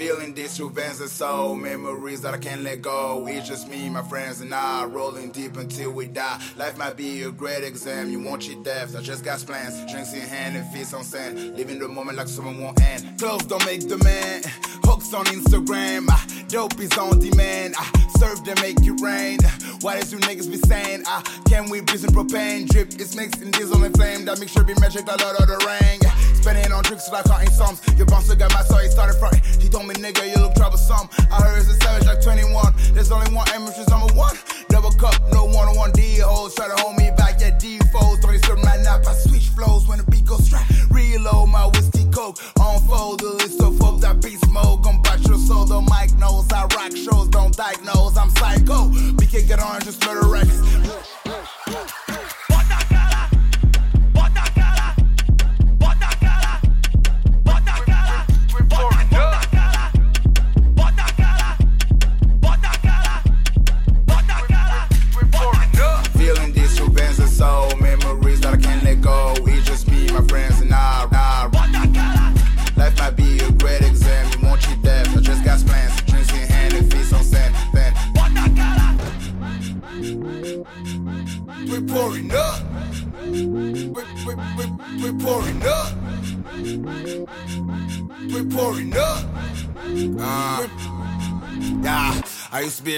Feeling 0.01 0.33
this 0.33 0.59
revenge 0.59 0.99
and 0.99 1.09
soul. 1.09 1.55
Memories 1.55 2.21
that 2.21 2.33
I 2.33 2.39
can't 2.39 2.63
let 2.63 2.81
go. 2.81 3.27
It's 3.29 3.47
just 3.47 3.69
me, 3.69 3.87
my 3.87 4.01
friends, 4.01 4.41
and 4.41 4.51
I. 4.51 4.83
Rolling 4.85 5.29
deep 5.29 5.57
until 5.57 5.91
we 5.91 6.07
die. 6.07 6.41
Life 6.57 6.75
might 6.75 6.97
be 6.97 7.21
a 7.21 7.31
great 7.31 7.63
exam. 7.63 8.09
You 8.09 8.19
your 8.19 8.63
death. 8.63 8.95
I 8.95 9.01
just 9.01 9.23
got 9.23 9.39
plans. 9.41 9.75
Drinks 9.91 10.13
in 10.13 10.21
hand 10.21 10.57
and 10.57 10.67
feast 10.73 10.95
on 10.95 11.03
sand. 11.03 11.55
Living 11.55 11.77
the 11.77 11.87
moment 11.87 12.17
like 12.17 12.27
someone 12.27 12.59
won't 12.59 12.81
end. 12.81 13.19
Clothes 13.19 13.45
don't 13.45 13.63
make 13.67 13.87
the 13.87 13.99
man. 13.99 14.41
Hooks 14.85 15.13
on 15.13 15.25
Instagram. 15.25 16.07
Ah, 16.09 16.25
dope 16.47 16.79
is 16.79 16.97
on 16.97 17.19
demand. 17.19 17.75
I 17.77 17.87
ah, 17.93 18.07
serve 18.17 18.43
to 18.45 18.59
make 18.59 18.77
it 18.81 18.99
rain. 19.01 19.37
Why 19.81 19.99
does 19.99 20.11
you 20.11 20.17
niggas 20.19 20.49
be 20.49 20.57
saying? 20.57 21.03
I 21.05 21.21
can 21.47 21.69
we 21.69 21.81
breathe 21.81 22.05
propane? 22.05 22.67
Drip 22.67 22.99
is 22.99 23.15
mixed 23.15 23.41
in 23.43 23.51
diesel 23.51 23.83
and 23.83 23.95
flame. 23.95 24.25
That 24.25 24.39
make 24.39 24.49
sure 24.49 24.63
be 24.63 24.73
magic 24.81 25.03
a 25.03 25.11
lot 25.11 25.39
of 25.39 25.47
the 25.47 25.63
rain. 25.67 25.99
Spending 26.41 26.71
on 26.71 26.81
drinks 26.81 27.07
like 27.11 27.25
counting 27.25 27.51
sums. 27.51 27.81
Your 27.97 28.07
bouncer 28.07 28.35
got 28.35 28.51
my 28.51 28.63
soul, 28.63 28.79
he 28.79 28.89
started 28.89 29.13
front. 29.19 29.45
He 29.61 29.69
told 29.69 29.85
me, 29.87 29.90
me, 29.93 30.01
nigga, 30.01 30.27
you 30.29 30.41
look 30.41 30.55
troublesome. 30.55 31.09
I 31.31 31.41
heard 31.41 31.59
it's 31.59 31.69
a 31.69 31.73
savage 31.81 32.07
like 32.07 32.21
21. 32.21 32.73
There's 32.93 33.11
only 33.11 33.33
one 33.33 33.47
aim, 33.53 33.65
which 33.65 33.77
number 33.89 34.13
one. 34.13 34.35
Double 34.69 34.91
cup, 34.91 35.15
no 35.33 35.45
one 35.45 35.67
on 35.67 35.75
one 35.75 35.91
D 35.91 36.19
holes. 36.19 36.55
Try 36.55 36.67
to 36.67 36.75
hold 36.81 36.97
me 36.97 37.11
back, 37.17 37.39
yeah, 37.39 37.57
D 37.57 37.79
foes. 37.91 38.19
Don't 38.19 38.31
disturb 38.31 38.59
my 38.59 38.75
nap. 38.83 39.05
I 39.07 39.13
switch 39.13 39.49
flows 39.49 39.87
when 39.87 39.99
the 39.99 40.05
beat 40.11 40.25
goes 40.25 40.45
strap. 40.45 40.67
Reload 40.89 41.49
my 41.49 41.65
whiskey 41.65 42.05
coke. 42.11 42.37
Unfold 42.59 43.19
the 43.19 43.33
list 43.39 43.61
of 43.61 43.77
folks 43.77 44.01
that 44.01 44.21
beat 44.21 44.39
smoke. 44.39 44.85
I'm 44.85 45.01
back 45.01 45.25
your 45.27 45.37
soul, 45.37 45.65
the 45.65 45.81
mic 45.81 46.17
knows. 46.17 46.51
I 46.51 46.63
rock 46.75 46.95
shows, 46.95 47.27
don't 47.29 47.55
diagnose. 47.55 48.17
I'm 48.17 48.29
psycho. 48.31 48.89
BK, 49.17 49.47
get 49.47 49.59
on, 49.59 49.81
just 49.81 50.05
murder 50.05 50.27
record. 50.27 50.50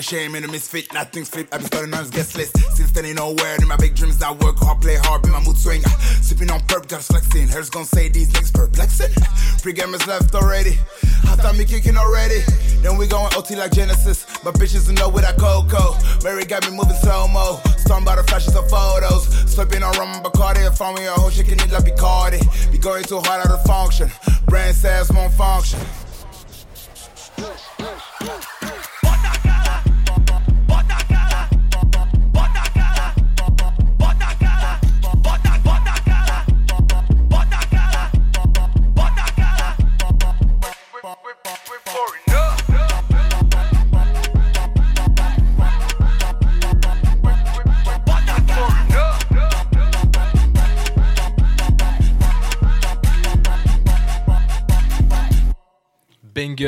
I 0.04 0.06
used 0.06 0.10
to 0.10 0.16
be 0.16 0.22
ashamed 0.22 0.36
and 0.36 0.46
a 0.46 0.48
misfit. 0.52 0.94
Now 0.94 1.04
things 1.06 1.30
flip. 1.30 1.48
I've 1.54 1.60
been 1.60 1.68
starting 1.68 1.94
on 1.94 2.04
this 2.04 2.10
guest 2.10 2.36
list. 2.36 2.58
Since 2.76 2.92
then, 2.92 3.06
ain't 3.06 3.18
nowhere. 3.18 3.56
In 3.62 3.68
my 3.68 3.78
big 3.78 3.96
dreams, 3.96 4.22
I 4.22 4.32
work 4.32 4.58
hard, 4.58 4.82
play 4.82 4.96
hard, 4.96 5.22
be 5.22 5.30
my 5.30 5.40
mood 5.40 5.58
swing. 5.58 5.82
Sipping 6.22 6.52
on 6.52 6.60
purp, 6.68 6.88
just 6.88 7.08
flexing. 7.08 7.48
Here's 7.48 7.70
gonna 7.70 7.86
say 7.86 8.10
these 8.10 8.30
niggas 8.34 8.54
perplexing. 8.54 9.14
Pre-gamers 9.62 10.06
left 10.08 10.36
already. 10.36 10.78
I 11.24 11.36
thought 11.38 11.56
me 11.58 11.64
kicking 11.64 11.96
already. 11.96 12.42
Then 12.82 12.98
we 12.98 13.08
going 13.08 13.32
OT 13.36 13.56
like 13.56 13.72
Genesis. 13.72 14.26
My 14.44 14.52
bitches 14.52 14.92
know 14.92 15.10
with 15.10 15.24
that 15.24 15.38
cocoa. 15.38 15.96
Mary 16.24 16.44
got 16.44 16.70
me 16.70 16.76
moving 16.76 16.98
slow 16.98 17.28
mo. 17.28 17.62
Storm 17.78 18.04
by 18.04 18.16
the 18.16 18.24
flashes 18.24 18.56
of 18.56 18.70
photos. 18.70 19.28
Slipping 19.50 19.84
on 19.84 19.94
rum 19.98 20.10
and 20.16 20.26
Bacardi. 20.26 20.68
If 20.68 20.82
I'm 20.82 20.98
a 20.98 21.12
whole 21.12 21.30
shit, 21.30 21.48
need 21.48 21.72
like 21.72 21.86
Bacardi. 21.86 22.42
Be 22.72 22.78
going 22.78 23.04
too 23.04 23.22
hard 23.22 23.46
out 23.46 23.52
of 23.52 23.64
function. 23.64 24.12
Brain 24.48 24.74
cells 24.74 25.12
won't 25.12 25.34
function. 25.34 25.80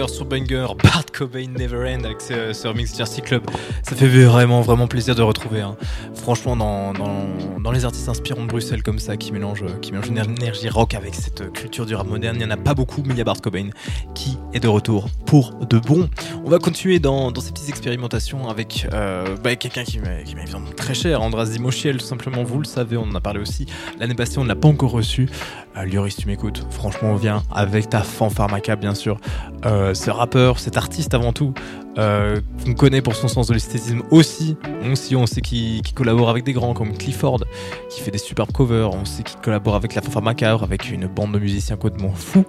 Banger 0.05 0.15
sur 0.15 0.25
banger, 0.25 0.67
Bart 0.83 1.05
Cobain 1.11 1.47
Never 1.57 1.91
End 1.93 2.03
avec 2.03 2.21
ce, 2.21 2.53
ce 2.53 2.67
remix 2.67 2.95
Jersey 2.95 3.21
Club. 3.21 3.43
Ça 3.83 3.95
fait 3.95 4.07
vraiment, 4.07 4.61
vraiment 4.61 4.87
plaisir 4.87 5.15
de 5.15 5.21
retrouver. 5.21 5.61
hein. 5.61 5.75
Franchement, 6.15 6.55
dans, 6.55 6.93
dans 6.93 7.14
artistes 7.83 8.07
inspirants 8.07 8.43
de 8.43 8.47
Bruxelles 8.47 8.83
comme 8.83 8.99
ça, 8.99 9.17
qui 9.17 9.33
mélangent, 9.33 9.65
qui 9.81 9.91
mélangent 9.91 10.07
une 10.07 10.19
énergie 10.19 10.69
rock 10.69 10.93
avec 10.93 11.15
cette 11.15 11.51
culture 11.51 11.85
du 11.85 11.95
rap 11.95 12.07
moderne, 12.07 12.37
il 12.39 12.45
n'y 12.45 12.45
en 12.45 12.51
a 12.51 12.57
pas 12.57 12.73
beaucoup, 12.73 13.01
mais 13.05 13.13
il 13.13 13.17
y 13.17 13.21
a 13.21 13.25
Bart 13.25 13.41
Cobain 13.41 13.69
qui 14.13 14.37
est 14.53 14.59
de 14.59 14.67
retour 14.67 15.09
pour 15.25 15.53
de 15.55 15.79
bon. 15.79 16.07
On 16.45 16.49
va 16.49 16.59
continuer 16.59 16.99
dans, 16.99 17.33
ces 17.35 17.51
petites 17.51 17.69
expérimentations 17.69 18.47
avec 18.47 18.87
euh, 18.93 19.35
bah, 19.43 19.55
quelqu'un 19.55 19.83
qui 19.83 19.99
m'est 19.99 20.21
évidemment 20.21 20.69
très 20.77 20.93
cher, 20.93 21.21
Andras 21.21 21.47
Dimochiel, 21.47 21.97
tout 21.97 22.05
simplement, 22.05 22.43
vous 22.43 22.59
le 22.59 22.65
savez, 22.65 22.95
on 22.95 23.03
en 23.03 23.15
a 23.15 23.21
parlé 23.21 23.39
aussi. 23.39 23.65
L'année 23.99 24.15
passée, 24.15 24.37
on 24.37 24.43
ne 24.43 24.49
l'a 24.49 24.55
pas 24.55 24.67
encore 24.67 24.91
reçu. 24.91 25.27
Euh, 25.75 25.83
Lioris, 25.85 26.15
tu 26.17 26.27
m'écoutes. 26.27 26.65
Franchement, 26.69 27.11
on 27.11 27.15
vient 27.15 27.43
avec 27.51 27.89
ta 27.89 28.01
fanfare 28.01 28.49
bien 28.79 28.95
sûr. 28.95 29.19
Euh, 29.65 29.93
ce 29.93 30.09
rappeur, 30.11 30.59
cet 30.59 30.77
artiste 30.77 31.13
avant 31.13 31.33
tout, 31.33 31.53
euh, 31.97 32.41
qu'on 32.63 32.73
connaît 32.73 33.01
pour 33.01 33.15
son 33.15 33.27
sens 33.27 33.47
de 33.47 33.53
l'esthétisme 33.53 34.03
aussi. 34.11 34.57
On, 34.83 34.93
on 35.17 35.25
sait 35.25 35.41
qu'il 35.41 35.81
collabore 35.93 36.29
avec 36.29 36.43
des 36.43 36.53
grands 36.53 36.73
comme 36.73 36.97
Clifford, 36.97 37.43
qui 37.89 38.01
fait 38.01 38.11
des 38.11 38.17
superbes 38.17 38.51
covers. 38.51 38.93
On 38.93 39.05
sait 39.05 39.23
qu'il 39.23 39.39
collabore 39.39 39.75
avec 39.75 39.95
la 39.95 40.01
fanfare 40.01 40.23
macabre, 40.23 40.63
avec 40.63 40.91
une 40.91 41.07
bande 41.07 41.33
de 41.33 41.39
musiciens 41.39 41.77
complètement 41.77 42.13
fous. 42.13 42.45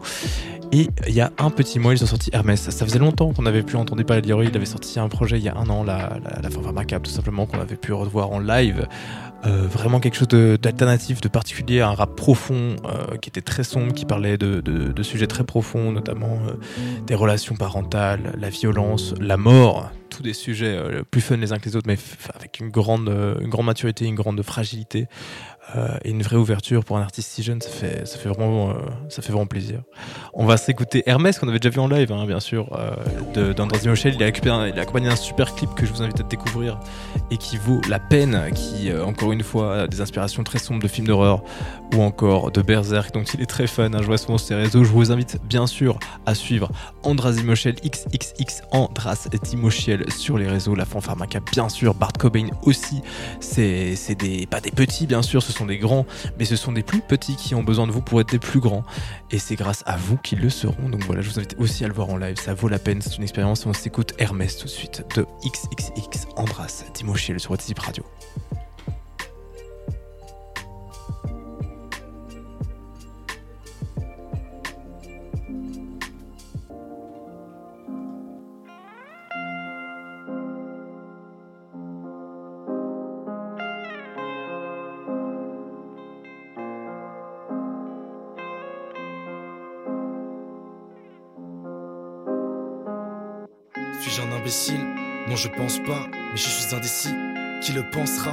Et 0.73 0.89
il 1.07 1.15
y 1.15 1.21
a 1.21 1.31
un 1.39 1.51
petit 1.51 1.79
mois, 1.79 1.95
ils 1.95 2.03
ont 2.03 2.09
sorti 2.09 2.31
Hermès. 2.33 2.61
Ça 2.61 2.85
faisait 2.85 2.99
longtemps 2.99 3.33
qu'on 3.33 3.47
avait 3.47 3.63
pu 3.63 3.77
entendre 3.77 4.03
parler 4.03 4.23
de. 4.23 4.27
Il 4.27 4.57
avait 4.57 4.67
sorti 4.67 4.99
un 4.99 5.09
projet 5.09 5.39
il 5.39 5.45
y 5.45 5.49
a 5.49 5.57
un 5.57 5.69
an, 5.71 5.85
la, 5.85 6.19
la, 6.25 6.49
la 6.49 6.73
macabre, 6.73 7.07
tout 7.07 7.15
simplement, 7.15 7.47
qu'on 7.47 7.61
avait 7.61 7.77
pu 7.77 7.93
revoir 7.93 8.33
en 8.33 8.41
live. 8.41 8.87
Euh, 9.47 9.67
vraiment 9.69 10.01
quelque 10.01 10.17
chose 10.17 10.27
de- 10.29 10.59
d'alternatif, 10.61 11.21
de, 11.21 11.29
particulier, 11.29 11.81
un 11.81 11.93
rap 11.95 12.17
profond 12.17 12.75
euh, 12.85 13.17
qui 13.19 13.29
était 13.29 13.43
très 13.43 13.63
sombre, 13.63 13.93
qui 13.95 14.05
parlait 14.05 14.37
de, 14.37 14.61
de- 14.61 14.91
de 14.93 15.03
sujets 15.05 15.29
très 15.29 15.45
profonds, 15.45 15.93
notamment 15.93 16.41
euh, 16.49 16.53
des 17.07 17.15
relations 17.15 17.55
parentales, 17.55 18.33
la 18.39 18.51
violence, 18.51 19.15
la 19.21 19.37
mort, 19.37 19.91
tous 20.11 20.23
des 20.23 20.33
sujets 20.35 20.77
euh, 20.77 21.03
plus 21.09 21.21
fun 21.21 21.37
les 21.37 21.53
uns 21.53 21.59
que 21.59 21.67
les 21.69 21.77
autres, 21.77 21.87
mais 21.87 21.99
avec 22.35 22.59
une 22.59 22.71
grande, 22.71 23.09
euh, 23.09 23.39
une 23.41 23.49
grande 23.51 23.67
maturité, 23.67 24.05
une 24.07 24.15
grande 24.17 24.43
fragilité 24.43 25.07
euh, 25.75 25.89
et 26.05 26.11
une 26.11 26.23
vraie 26.23 26.37
ouverture 26.37 26.85
pour 26.85 26.97
un 26.97 27.03
artiste 27.03 27.31
si 27.33 27.43
jeune. 27.43 27.61
Ça 27.61 27.69
fait, 27.71 28.07
ça 28.07 28.19
fait 28.19 28.29
vraiment, 28.29 28.71
euh, 28.71 28.75
ça 29.09 29.21
fait 29.23 29.33
vraiment 29.33 29.47
plaisir. 29.47 29.83
On 30.33 30.47
va 30.47 30.57
s'écouter 30.57 31.03
Hermès 31.07 31.39
qu'on 31.39 31.49
avait 31.49 31.59
déjà 31.59 31.71
vu 31.75 31.81
en 31.81 31.89
live, 31.89 32.13
hein, 32.13 32.25
bien 32.27 32.41
sûr, 32.41 32.69
euh, 32.79 33.53
Mochel. 33.87 34.15
Il 34.15 34.23
a, 34.23 34.27
récupéré- 34.27 34.71
il 34.73 34.79
a 34.79 34.83
accompagné 34.83 35.09
un 35.09 35.17
super 35.17 35.55
clip 35.55 35.75
que 35.75 35.87
je 35.87 35.93
vous 35.93 36.03
invite 36.03 36.21
à 36.21 36.23
découvrir 36.23 36.79
et 37.31 37.37
qui 37.37 37.57
vaut 37.57 37.81
la 37.89 37.99
peine, 37.99 38.51
qui, 38.55 38.91
euh, 38.91 39.05
encore 39.05 39.33
une 39.33 39.43
fois, 39.43 39.83
a 39.83 39.87
des 39.87 40.01
inspirations 40.01 40.43
très 40.45 40.59
sombres 40.59 40.83
de 40.83 40.89
films 40.89 41.07
d'horreur 41.07 41.43
ou 41.95 42.03
encore 42.03 42.51
de 42.51 42.63
Berserk, 42.63 43.13
donc 43.15 43.33
il 43.35 43.41
est 43.43 43.47
très 43.47 43.67
fun. 43.67 43.93
hein, 43.93 43.99
je 44.01 44.07
vois 44.07 44.19
souvent 44.19 44.39
sur 44.39 44.49
ses 44.49 44.55
réseaux. 44.55 44.85
Je 44.85 44.91
vous 44.91 45.13
invite 45.13 45.39
bien 45.45 45.67
sûr 45.67 45.99
à 46.27 46.35
suivre 46.35 46.71
Andras 47.03 47.33
Dimochiel, 47.33 47.75
XXX 47.85 48.63
Andras 48.73 49.29
Dimochiel 49.43 50.11
sur 50.13 50.39
les 50.39 50.49
réseaux, 50.49 50.75
la 50.75 50.85
fanfare 50.85 51.17
macabre, 51.17 51.47
bien 51.53 51.69
sûr, 51.69 51.95
Bart 51.95 52.13
Cobain 52.19 52.49
aussi. 52.63 53.03
C'est 53.41 54.15
des, 54.19 54.47
pas 54.47 54.61
des 54.61 54.71
petits, 54.71 55.07
bien 55.07 55.23
sûr, 55.23 55.43
sont 55.57 55.67
des 55.67 55.79
grands, 55.79 56.07
mais 56.39 56.45
ce 56.45 56.57
sont 56.57 56.73
des 56.73 56.83
plus 56.83 57.01
petits 57.01 57.37
qui 57.37 57.55
ont 57.55 57.63
besoin 57.63 57.87
de 57.87 57.93
vous 57.93 58.03
pour 58.03 58.21
être 58.21 58.31
des 58.31 58.39
plus 58.39 58.61
grands. 58.61 58.85
Et 59.31 59.39
c'est 59.39 59.57
grâce 59.57 59.83
à 59.87 59.97
vous 59.97 60.17
qu'ils 60.17 60.41
le 60.41 60.51
seront. 60.51 60.89
Donc 60.89 61.05
voilà, 61.05 61.23
je 61.23 61.31
vous 61.31 61.39
invite 61.39 61.57
aussi 61.59 61.85
à 61.85 61.89
le 61.89 61.95
voir 61.95 62.11
en 62.11 62.17
live, 62.17 62.37
ça 62.39 62.55
vaut 62.55 62.69
la 62.69 62.79
peine, 62.79 63.01
c'est 63.01 63.17
une 63.17 63.23
expérience. 63.23 63.67
On 63.67 63.73
s'écoute 63.73 64.15
Hermès 64.19 64.57
tout 64.57 64.65
de 64.65 64.71
suite 64.71 65.05
de 65.17 65.27
XXX 65.45 66.27
Andras 66.37 66.85
Dimochiel 66.95 67.41
sur 67.41 67.51
WhatsApp 67.51 67.79
Radio. 67.79 68.05
Suis-je 94.17 94.29
un 94.31 94.33
imbécile? 94.35 94.87
Non, 95.29 95.37
je 95.37 95.49
pense 95.49 95.79
pas, 95.79 96.07
mais 96.13 96.37
je 96.37 96.49
suis 96.49 96.75
indécis. 96.75 97.15
Qui 97.61 97.73
le 97.73 97.83
pensera? 97.83 98.33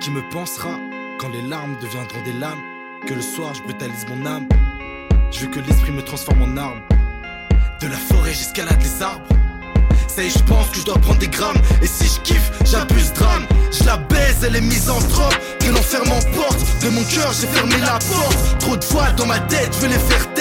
Qui 0.00 0.10
me 0.10 0.22
pensera? 0.30 0.78
Quand 1.18 1.28
les 1.28 1.42
larmes 1.42 1.74
deviendront 1.82 2.22
des 2.24 2.32
lames 2.34 2.60
Que 3.08 3.14
le 3.14 3.20
soir 3.20 3.52
je 3.52 3.62
brutalise 3.62 4.06
mon 4.08 4.26
âme. 4.26 4.46
Je 5.32 5.40
veux 5.40 5.48
que 5.48 5.58
l'esprit 5.58 5.90
me 5.90 6.02
transforme 6.02 6.42
en 6.42 6.56
arme 6.56 6.80
De 7.80 7.88
la 7.88 7.96
forêt 7.96 8.32
j'escalade 8.32 8.80
les 8.80 9.02
arbres. 9.02 9.26
Ça 10.06 10.22
y 10.22 10.26
est, 10.26 10.38
je 10.38 10.44
pense 10.44 10.68
que 10.68 10.78
je 10.78 10.84
dois 10.84 10.98
prendre 10.98 11.18
des 11.18 11.28
grammes. 11.28 11.60
Et 11.82 11.88
si 11.88 12.04
je 12.04 12.20
kiffe, 12.20 12.52
j'abuse 12.64 13.12
drame. 13.14 13.46
Je 13.72 13.82
la 13.84 13.96
baise, 13.96 14.44
elle 14.46 14.54
est 14.54 14.60
mise 14.60 14.88
en 14.88 15.00
trop 15.00 15.30
Que 15.58 15.70
l'enfer 15.70 16.04
m'emporte. 16.06 16.60
De 16.80 16.90
mon 16.90 17.02
cœur, 17.04 17.32
j'ai 17.32 17.48
fermé 17.48 17.76
la 17.78 17.98
porte. 17.98 18.58
Trop 18.60 18.76
de 18.76 18.84
fois 18.84 19.10
dans 19.16 19.26
ma 19.26 19.40
tête, 19.40 19.74
je 19.74 19.80
veux 19.80 19.88
les 19.88 19.98
faire 19.98 20.32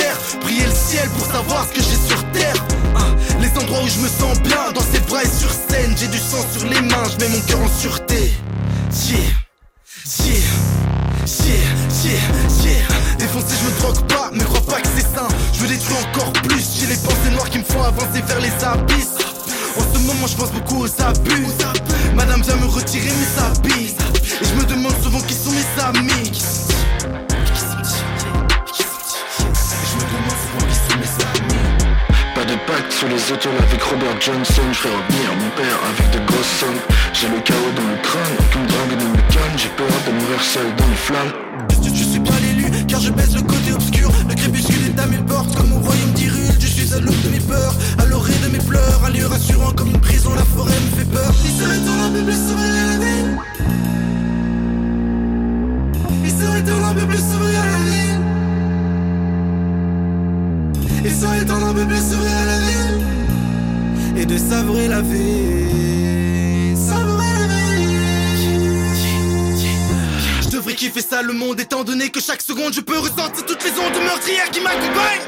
Prier 0.42 0.66
le 0.66 0.72
ciel 0.72 1.10
pour 1.10 1.26
savoir 1.26 1.66
ce 1.68 1.78
que 1.78 1.84
j'ai 1.84 2.08
sur 2.08 2.24
terre. 2.32 2.56
Hein, 2.96 3.16
Les 3.40 3.50
endroits 3.62 3.84
où 3.84 3.88
je 3.88 4.00
me 4.00 4.08
sens 4.08 4.40
bien 4.42 4.72
Dans 4.74 4.82
ses 4.82 5.00
bras 5.02 5.24
et 5.24 5.28
sur 5.28 5.50
scène 5.52 5.96
J'ai 5.98 6.08
du 6.08 6.18
sang 6.18 6.44
sur 6.56 6.68
les 6.68 6.82
mains, 6.82 7.04
je 7.12 7.26
mets 7.26 7.32
mon 7.32 7.42
cœur 7.42 7.60
en 7.62 7.80
sûreté. 7.80 8.34
Yeah, 9.10 9.18
yeah 10.26 10.84
Yeah, 11.26 11.56
yeah, 12.04 12.64
yeah 12.64 13.18
Défoncé, 13.18 13.56
je 13.60 13.66
me 13.66 13.80
drogue 13.80 14.08
pas, 14.08 14.30
mais 14.34 14.44
crois 14.44 14.62
pas 14.62 14.82
que 14.82 14.88
c'est 14.96 15.02
sain. 15.16 15.28
Je 15.54 15.66
veux 15.66 15.74
encore 16.12 16.34
plus 16.34 16.64
J'ai 16.80 16.88
les 16.88 16.98
pensées 16.98 17.32
noires 17.32 17.50
qui 17.50 17.60
me 17.60 17.64
font 17.64 17.82
avancer 17.82 18.22
vers 18.28 18.40
les 18.40 18.54
abysses. 18.64 19.16
En 19.78 19.82
ce 19.82 20.00
moment, 20.00 20.28
je 20.28 20.36
pense 20.36 20.52
beaucoup 20.52 20.84
aux 20.84 21.02
abus. 21.02 21.48
Madame 22.16 22.42
vient 22.42 22.58
me 22.58 22.68
retirer 22.68 23.10
mes 23.10 23.42
habits. 23.42 23.96
Et 24.42 24.46
je 24.46 24.54
me 24.56 24.66
demande 24.66 24.94
souvent 25.02 25.22
qui 25.22 25.34
sont 25.34 25.52
mes 25.52 25.84
amis 25.84 26.32
pacte 32.74 32.92
sous 32.92 33.08
les 33.08 33.24
étoiles 33.34 33.62
avec 33.70 33.82
Robert 33.84 34.18
Johnson. 34.20 34.66
Je 34.72 34.80
ferai 34.80 34.96
revenir 34.96 35.30
mon 35.42 35.52
père 35.60 35.80
avec 35.92 36.08
de 36.14 36.20
grosses 36.26 36.56
sommes. 36.60 36.82
J'ai 37.14 37.30
le 37.30 37.40
chaos 37.42 37.74
dans 37.78 37.90
le 37.94 37.98
crâne, 38.02 38.36
aucune 38.40 38.66
drogue 38.66 38.96
ne 39.02 39.08
me 39.14 39.22
calme. 39.34 39.58
J'ai 39.58 39.74
peur 39.78 39.96
de 40.06 40.12
mourir 40.18 40.42
seul 40.42 40.68
dans 40.78 40.90
les 40.94 41.02
flammes 41.08 41.34
Je 41.84 42.04
suis 42.12 42.20
pas 42.20 42.40
l'élu 42.44 42.66
car 42.88 43.00
je 43.00 43.12
baisse 43.12 43.36
le 43.36 43.42
côté 43.42 43.74
obscur. 43.74 44.10
Le 44.28 44.34
crépuscule 44.34 44.86
est 44.90 45.00
à 45.00 45.06
mes 45.06 45.24
portes 45.32 45.56
comme 45.56 45.72
au 45.74 45.80
royaume 45.80 46.14
d'Irul 46.14 46.54
Je 46.60 46.68
suis 46.68 46.94
à 46.94 47.00
l'aube 47.00 47.22
de 47.26 47.30
mes 47.30 47.44
peurs, 47.52 47.76
à 48.00 48.06
l'orée 48.06 48.40
de 48.44 48.50
mes 48.50 48.64
pleurs. 48.70 49.02
Un 49.06 49.12
lieu 49.12 49.28
rassurant 49.28 49.72
comme 49.74 49.92
une 49.92 50.02
prison, 50.02 50.34
la 50.34 50.46
forêt 50.46 50.80
me 50.86 50.98
fait 50.98 51.10
peur. 51.12 51.32
Il 51.46 51.54
serait 51.60 51.84
un 52.06 52.12
peu 52.12 52.24
plus 52.26 52.40
s'ouvrir 52.46 52.74
la 52.90 52.96
Il 56.26 56.32
serait 56.32 56.66
un 56.90 56.94
peu 56.96 57.06
plus 57.06 57.20
s'ouvrir 57.20 57.62
la 57.72 58.03
Il 61.06 61.12
serait 61.12 61.46
temps 61.46 61.62
un 61.66 61.74
peu 61.74 61.86
plus 61.86 61.98
s'ouvrir 61.98 62.32
à 62.32 62.46
la 62.46 62.60
ville. 62.60 63.06
Et 64.16 64.26
de 64.26 64.38
savourer 64.38 64.88
la 64.88 65.02
vie. 65.02 66.76
Savourer 66.78 67.34
la 67.40 67.48
vie. 67.76 67.98
Je 70.44 70.50
devrais 70.50 70.76
kiffer 70.76 71.02
ça 71.02 71.22
le 71.22 71.34
monde 71.34 71.60
étant 71.60 71.84
donné 71.84 72.10
que 72.10 72.22
chaque 72.22 72.42
seconde 72.42 72.74
je 72.74 72.82
peux 72.82 72.98
ressentir 72.98 73.46
toutes 73.46 73.64
les 73.66 73.72
ondes 73.72 74.04
meurtrières 74.06 74.50
qui 74.52 74.62
m'accompagnent. 74.62 75.28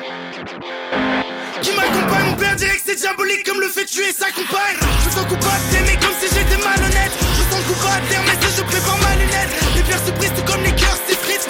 Qui 1.62 1.72
m'accompagne, 1.72 2.26
mon 2.30 2.36
père 2.36 2.56
dirait 2.56 2.76
que 2.76 2.84
c'est 2.86 2.96
diabolique 2.96 3.44
comme 3.46 3.60
le 3.60 3.68
fait 3.68 3.86
tuer 3.86 4.14
sa 4.18 4.32
compagne. 4.32 4.78
Je 5.04 5.10
sens 5.14 5.26
coupable 5.28 5.66
d'aimer 5.72 5.98
comme 6.00 6.16
si 6.22 6.28
j'étais 6.34 6.64
malhonnête. 6.64 7.12
Je 7.20 7.44
sens 7.52 7.64
coupable 7.68 8.08
d'aimer 8.10 8.38
si 8.40 8.58
je 8.58 8.64
prépare 8.64 9.00
ma 9.02 9.16
lunette. 9.16 9.50
Les 9.76 9.82
pierres 9.84 10.06
se 10.06 10.12
brisent 10.12 10.44
comme 10.46 10.64
les 10.64 10.76
cœurs 10.76 11.00
s'effritent 11.08 11.50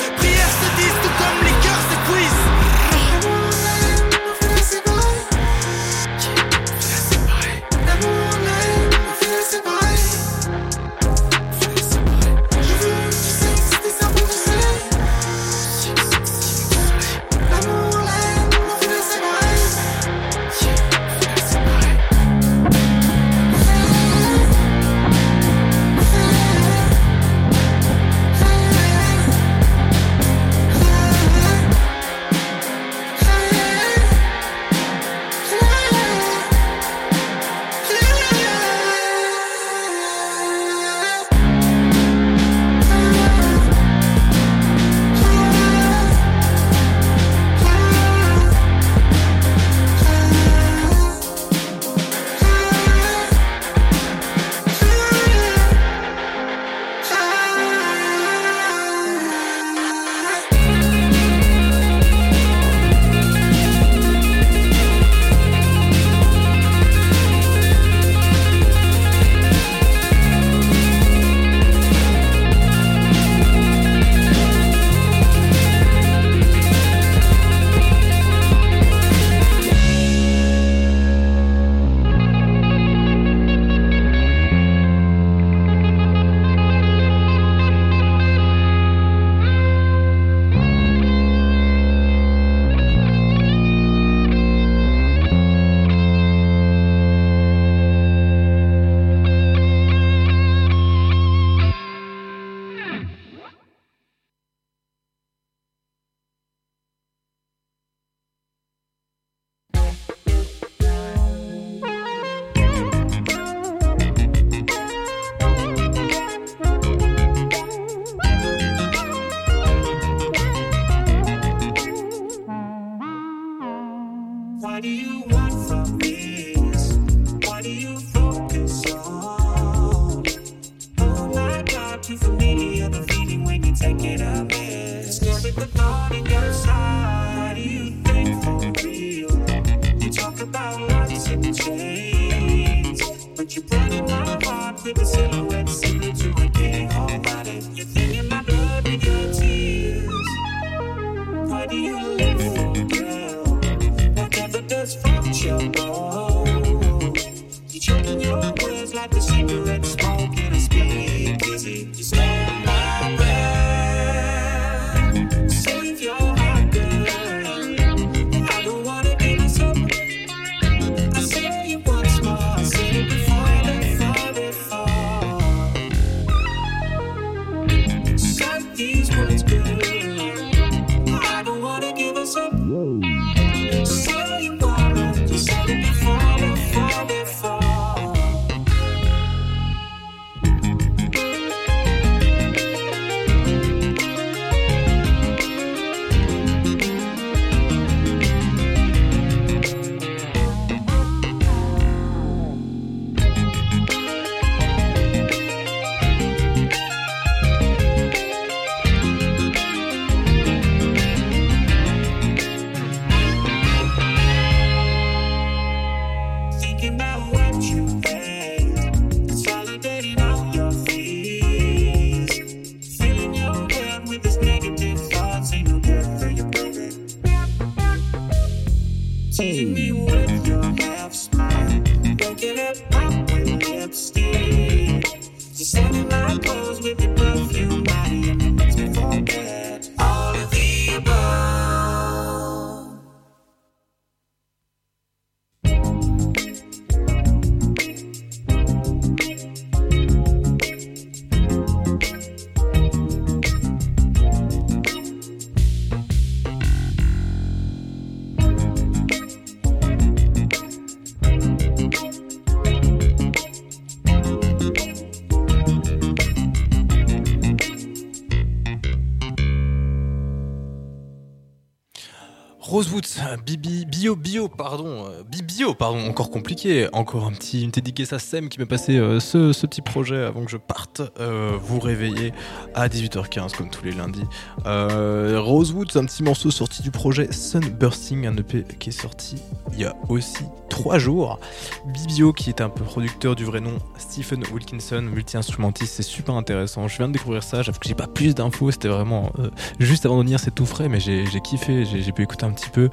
Bibi, 273.37 273.85
Bio, 273.85 274.15
Bio, 274.15 274.49
pardon, 274.49 275.23
Bibio, 275.55 275.73
pardon, 275.73 276.05
encore 276.09 276.31
compliqué. 276.31 276.89
Encore 276.91 277.25
un 277.25 277.31
petit, 277.31 277.63
une 277.63 277.71
dédicace 277.71 278.11
à 278.11 278.19
Sem 278.19 278.49
qui 278.49 278.59
m'a 278.59 278.65
passé 278.65 278.97
euh, 278.97 279.21
ce, 279.21 279.53
ce 279.53 279.65
petit 279.65 279.81
projet 279.81 280.17
avant 280.17 280.43
que 280.43 280.51
je 280.51 280.57
parte 280.57 281.01
euh, 281.21 281.53
vous 281.57 281.79
réveiller 281.79 282.33
à 282.73 282.89
18h15 282.89 283.55
comme 283.55 283.69
tous 283.69 283.85
les 283.85 283.93
lundis. 283.93 284.25
Euh, 284.65 285.39
Rosewoods, 285.39 285.95
un 285.95 286.03
petit 286.03 286.23
morceau 286.23 286.51
sorti 286.51 286.81
du 286.81 286.91
projet 286.91 287.31
Sunbursting, 287.31 288.27
un 288.27 288.35
EP 288.35 288.65
qui 288.79 288.89
est 288.89 288.99
sorti 288.99 289.37
il 289.71 289.79
y 289.79 289.85
a 289.85 289.95
aussi 290.09 290.43
trois 290.69 290.97
jours. 290.97 291.39
Bibio, 291.85 292.33
qui 292.33 292.49
est 292.49 292.59
un 292.59 292.67
peu 292.67 292.83
producteur 292.83 293.37
du 293.37 293.45
vrai 293.45 293.61
nom, 293.61 293.77
Stephen 293.97 294.43
Wilkinson, 294.51 295.03
multi-instrumentiste, 295.03 295.93
c'est 295.93 296.03
super 296.03 296.35
intéressant. 296.35 296.89
Je 296.89 296.97
viens 296.97 297.07
de 297.07 297.13
découvrir 297.13 297.43
ça, 297.43 297.61
j'avoue 297.61 297.79
que 297.79 297.87
j'ai 297.87 297.95
pas 297.95 298.07
plus 298.07 298.35
d'infos, 298.35 298.71
c'était 298.71 298.89
vraiment 298.89 299.31
juste 299.79 300.05
avant 300.05 300.17
de 300.17 300.23
venir, 300.23 300.37
c'est 300.37 300.53
tout 300.53 300.65
frais, 300.65 300.89
mais 300.89 300.99
j'ai 300.99 301.25
kiffé, 301.41 301.85
j'ai 301.85 302.11
pu 302.11 302.23
écouter 302.23 302.45
un 302.45 302.51
petit 302.51 302.69
peu 302.69 302.89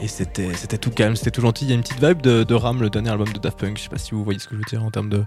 et 0.00 0.08
c'était 0.08 0.52
tout 0.78 0.90
calme, 0.90 1.14
c'était 1.14 1.30
tout 1.30 1.42
gentil. 1.42 1.66
Il 1.66 1.68
y 1.68 1.72
a 1.72 1.76
une 1.76 1.82
petite 1.82 1.99
vibe 2.00 2.22
de, 2.22 2.44
de 2.44 2.54
Ram, 2.54 2.80
le 2.80 2.88
dernier 2.88 3.10
album 3.10 3.28
de 3.32 3.38
Daft 3.38 3.58
Punk. 3.58 3.76
Je 3.76 3.82
sais 3.82 3.88
pas 3.88 3.98
si 3.98 4.12
vous 4.12 4.24
voyez 4.24 4.38
ce 4.38 4.48
que 4.48 4.54
je 4.54 4.58
veux 4.60 4.64
dire 4.64 4.82
en 4.82 4.90
termes 4.90 5.10
de, 5.10 5.18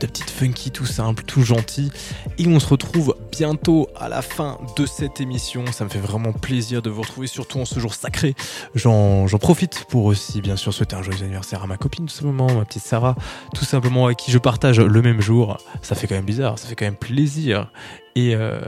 de 0.00 0.06
petites 0.06 0.30
funky, 0.30 0.70
tout 0.70 0.86
simple, 0.86 1.24
tout 1.24 1.42
gentil. 1.42 1.90
Et 2.38 2.46
on 2.46 2.60
se 2.60 2.68
retrouve 2.68 3.16
bientôt 3.32 3.88
à 3.96 4.08
la 4.08 4.22
fin 4.22 4.58
de 4.76 4.86
cette 4.86 5.20
émission. 5.20 5.64
Ça 5.72 5.84
me 5.84 5.90
fait 5.90 5.98
vraiment 5.98 6.32
plaisir 6.32 6.80
de 6.80 6.90
vous 6.90 7.02
retrouver, 7.02 7.26
surtout 7.26 7.58
en 7.58 7.64
ce 7.64 7.80
jour 7.80 7.94
sacré. 7.94 8.34
J'en 8.74 9.26
profite 9.40 9.84
pour 9.88 10.04
aussi, 10.04 10.40
bien 10.40 10.56
sûr, 10.56 10.72
souhaiter 10.72 10.94
un 10.94 11.02
joyeux 11.02 11.22
anniversaire 11.22 11.64
à 11.64 11.66
ma 11.66 11.76
copine, 11.76 12.06
tout 12.06 12.14
simplement, 12.14 12.52
ma 12.52 12.64
petite 12.64 12.84
Sarah, 12.84 13.16
tout 13.54 13.64
simplement 13.64 14.06
avec 14.06 14.18
qui 14.18 14.30
je 14.30 14.38
partage 14.38 14.78
le 14.78 15.02
même 15.02 15.20
jour. 15.20 15.58
Ça 15.82 15.96
fait 15.96 16.06
quand 16.06 16.14
même 16.14 16.24
bizarre, 16.24 16.58
ça 16.58 16.68
fait 16.68 16.76
quand 16.76 16.84
même 16.84 16.96
plaisir. 16.96 17.70
Et, 18.14 18.34
euh, 18.34 18.60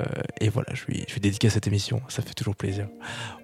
voilà, 0.52 0.68
je 0.74 0.86
lui, 0.86 1.05
je 1.09 1.20
lui 1.20 1.50
cette 1.50 1.66
émission, 1.66 2.00
ça 2.09 2.22
fait 2.22 2.34
toujours 2.34 2.57
plaisir. 2.57 2.88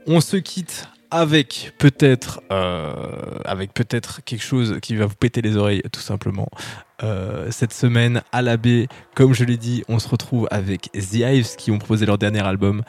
On 0.06 0.20
se 0.20 0.36
quitte 0.36 0.88
avec 1.10 1.72
peut-être 1.78 2.40
euh, 2.52 3.38
avec 3.44 3.74
peut-être 3.74 4.20
quelque 4.24 4.42
chose 4.42 4.78
qui 4.82 4.96
va 4.96 5.06
vous 5.06 5.14
péter 5.14 5.42
les 5.42 5.56
oreilles 5.56 5.82
tout 5.92 6.00
simplement. 6.00 6.48
Euh, 7.02 7.48
cette 7.50 7.72
semaine 7.72 8.22
à 8.30 8.42
la 8.42 8.56
baie, 8.56 8.86
comme 9.14 9.32
je 9.32 9.44
l'ai 9.44 9.56
dit, 9.56 9.82
on 9.88 9.98
se 9.98 10.08
retrouve 10.08 10.46
avec 10.50 10.90
The 10.92 11.14
Hives 11.14 11.56
qui 11.56 11.70
ont 11.70 11.78
proposé 11.78 12.04
leur 12.04 12.18
dernier 12.18 12.40
album 12.40 12.82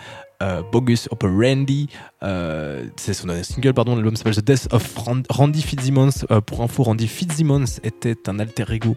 euh, 0.43 0.61
Bogus 0.71 1.07
Operandi. 1.11 1.87
Euh, 2.21 2.85
c'est 2.97 3.13
son 3.13 3.27
dernier 3.27 3.43
single, 3.43 3.73
pardon. 3.73 3.95
L'album 3.95 4.15
s'appelle 4.15 4.35
The 4.35 4.43
Death 4.45 4.67
of 4.71 4.95
Rand- 4.97 5.23
Randy 5.29 5.61
Fitzsimmons. 5.61 6.25
Pour 6.45 6.61
info, 6.61 6.83
Randy 6.83 7.07
Fitzsimmons 7.07 7.79
était 7.83 8.27
un 8.27 8.39
alter 8.39 8.65
ego 8.71 8.95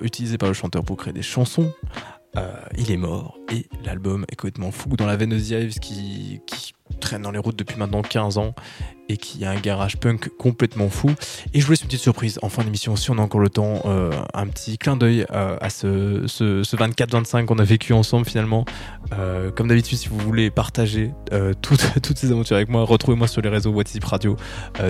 utilisé 0.00 0.38
par 0.38 0.48
le 0.48 0.54
chanteur 0.54 0.84
pour 0.84 0.96
créer 0.96 1.12
des 1.12 1.22
chansons. 1.22 1.72
Euh, 2.36 2.54
il 2.78 2.90
est 2.90 2.96
mort 2.96 3.38
et 3.52 3.66
l'album 3.84 4.24
est 4.30 4.36
complètement 4.36 4.70
fou. 4.70 4.96
Dans 4.96 5.06
la 5.06 5.16
veine 5.16 5.30
de 5.30 5.38
qui 5.80 6.40
traîne 7.00 7.22
dans 7.22 7.30
les 7.30 7.38
routes 7.38 7.58
depuis 7.58 7.76
maintenant 7.76 8.02
15 8.02 8.38
ans 8.38 8.54
et 9.12 9.18
qui 9.18 9.44
a 9.44 9.50
un 9.50 9.60
garage 9.60 9.98
punk 9.98 10.30
complètement 10.38 10.88
fou. 10.88 11.10
Et 11.52 11.60
je 11.60 11.66
vous 11.66 11.72
laisse 11.72 11.82
une 11.82 11.88
petite 11.88 12.00
surprise 12.00 12.38
en 12.42 12.48
fin 12.48 12.64
d'émission, 12.64 12.96
si 12.96 13.10
on 13.10 13.18
a 13.18 13.20
encore 13.20 13.40
le 13.40 13.50
temps, 13.50 13.82
euh, 13.84 14.10
un 14.32 14.46
petit 14.46 14.78
clin 14.78 14.96
d'œil 14.96 15.26
euh, 15.30 15.56
à 15.60 15.68
ce, 15.68 16.24
ce, 16.26 16.62
ce 16.62 16.76
24-25 16.76 17.44
qu'on 17.44 17.58
a 17.58 17.64
vécu 17.64 17.92
ensemble 17.92 18.26
finalement. 18.26 18.64
Euh, 19.12 19.50
comme 19.50 19.68
d'habitude, 19.68 19.98
si 19.98 20.08
vous 20.08 20.18
voulez 20.18 20.50
partager 20.50 21.12
toutes, 21.62 22.16
ces 22.16 22.30
aventures 22.30 22.56
avec 22.56 22.68
moi, 22.68 22.84
retrouvez-moi 22.84 23.28
sur 23.28 23.42
les 23.42 23.50
réseaux 23.50 23.70
WhatsApp 23.70 24.04
Radio, 24.04 24.36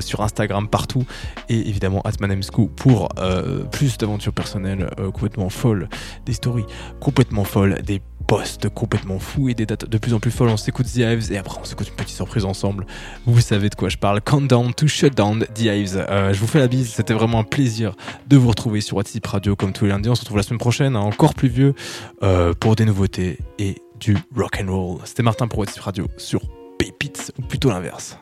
sur 0.00 0.20
Instagram, 0.20 0.68
partout, 0.68 1.04
et 1.48 1.68
évidemment 1.68 2.00
Atmanemsco 2.02 2.68
pour 2.68 3.08
euh, 3.18 3.64
plus 3.64 3.98
d'aventures 3.98 4.32
personnelles 4.32 4.88
complètement 5.12 5.48
folles, 5.48 5.88
des 6.26 6.32
stories 6.32 6.66
complètement 7.00 7.44
folles, 7.44 7.82
des 7.82 8.00
posts 8.32 8.70
complètement 8.70 9.18
fous 9.18 9.50
et 9.50 9.54
des 9.54 9.66
dates 9.66 9.86
de 9.86 9.98
plus 9.98 10.14
en 10.14 10.18
plus 10.18 10.30
folles. 10.30 10.48
On 10.48 10.56
s'écoute 10.56 10.86
The 10.86 11.00
Hives 11.00 11.32
et 11.32 11.36
après 11.36 11.58
on 11.60 11.64
s'écoute 11.64 11.88
une 11.88 11.96
petite 11.96 12.16
surprise 12.16 12.46
ensemble. 12.46 12.86
Vous 13.26 13.42
savez 13.42 13.68
de 13.68 13.74
quoi 13.74 13.90
je 13.90 13.98
parle. 13.98 14.22
Countdown 14.22 14.72
to 14.72 14.86
Shutdown 14.86 15.44
The 15.54 15.60
Hives. 15.60 16.06
Euh, 16.08 16.32
je 16.32 16.40
vous 16.40 16.46
fais 16.46 16.58
la 16.58 16.66
bise. 16.66 16.88
C'était 16.88 17.12
vraiment 17.12 17.40
un 17.40 17.44
plaisir 17.44 17.94
de 18.28 18.38
vous 18.38 18.48
retrouver 18.48 18.80
sur 18.80 18.96
WhatsApp 18.96 19.26
Radio 19.26 19.54
comme 19.54 19.74
tous 19.74 19.84
les 19.84 19.90
lundis. 19.90 20.08
On 20.08 20.14
se 20.14 20.22
retrouve 20.22 20.38
la 20.38 20.44
semaine 20.44 20.60
prochaine, 20.60 20.96
hein, 20.96 21.00
encore 21.00 21.34
plus 21.34 21.48
vieux, 21.48 21.74
euh, 22.22 22.54
pour 22.54 22.74
des 22.74 22.86
nouveautés 22.86 23.38
et 23.58 23.82
du 24.00 24.16
rock 24.34 24.64
and 24.64 24.72
roll. 24.72 25.00
C'était 25.04 25.22
Martin 25.22 25.46
pour 25.46 25.58
WhatsApp 25.58 25.84
Radio 25.84 26.06
sur 26.16 26.40
Pépites 26.78 27.32
ou 27.38 27.42
plutôt 27.42 27.68
l'inverse. 27.68 28.16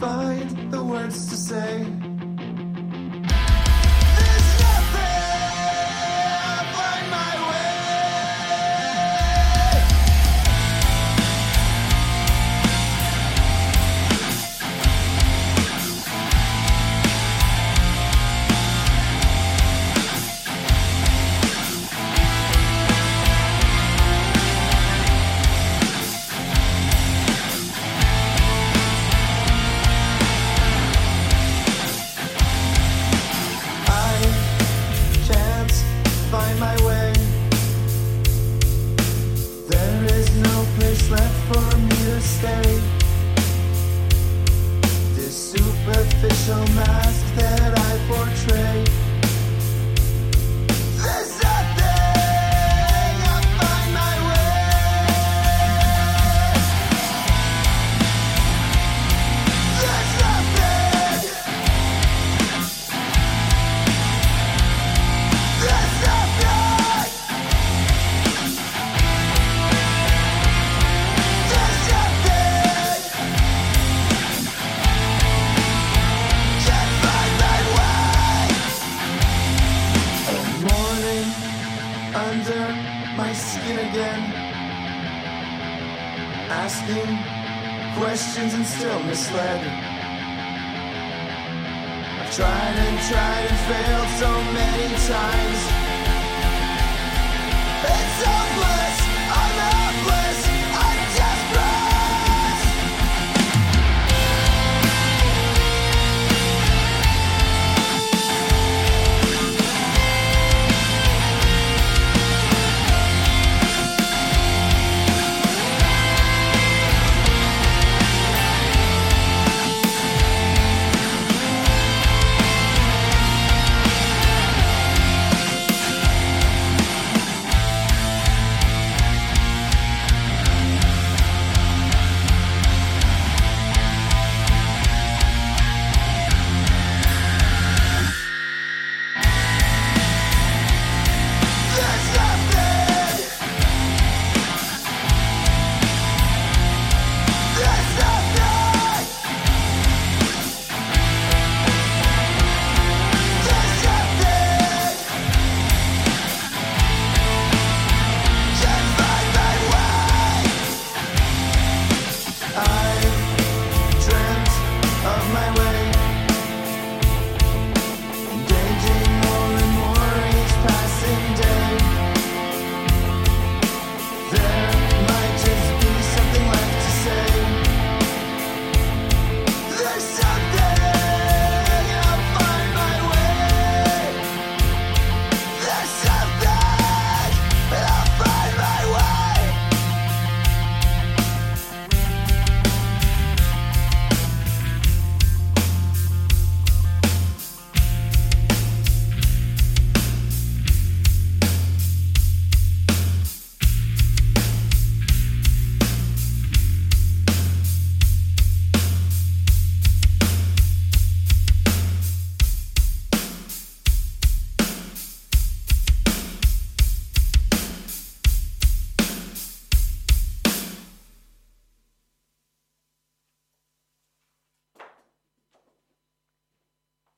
Find 0.00 0.72
the 0.72 0.82
words 0.82 1.28
to 1.28 1.36
say. 1.36 2.09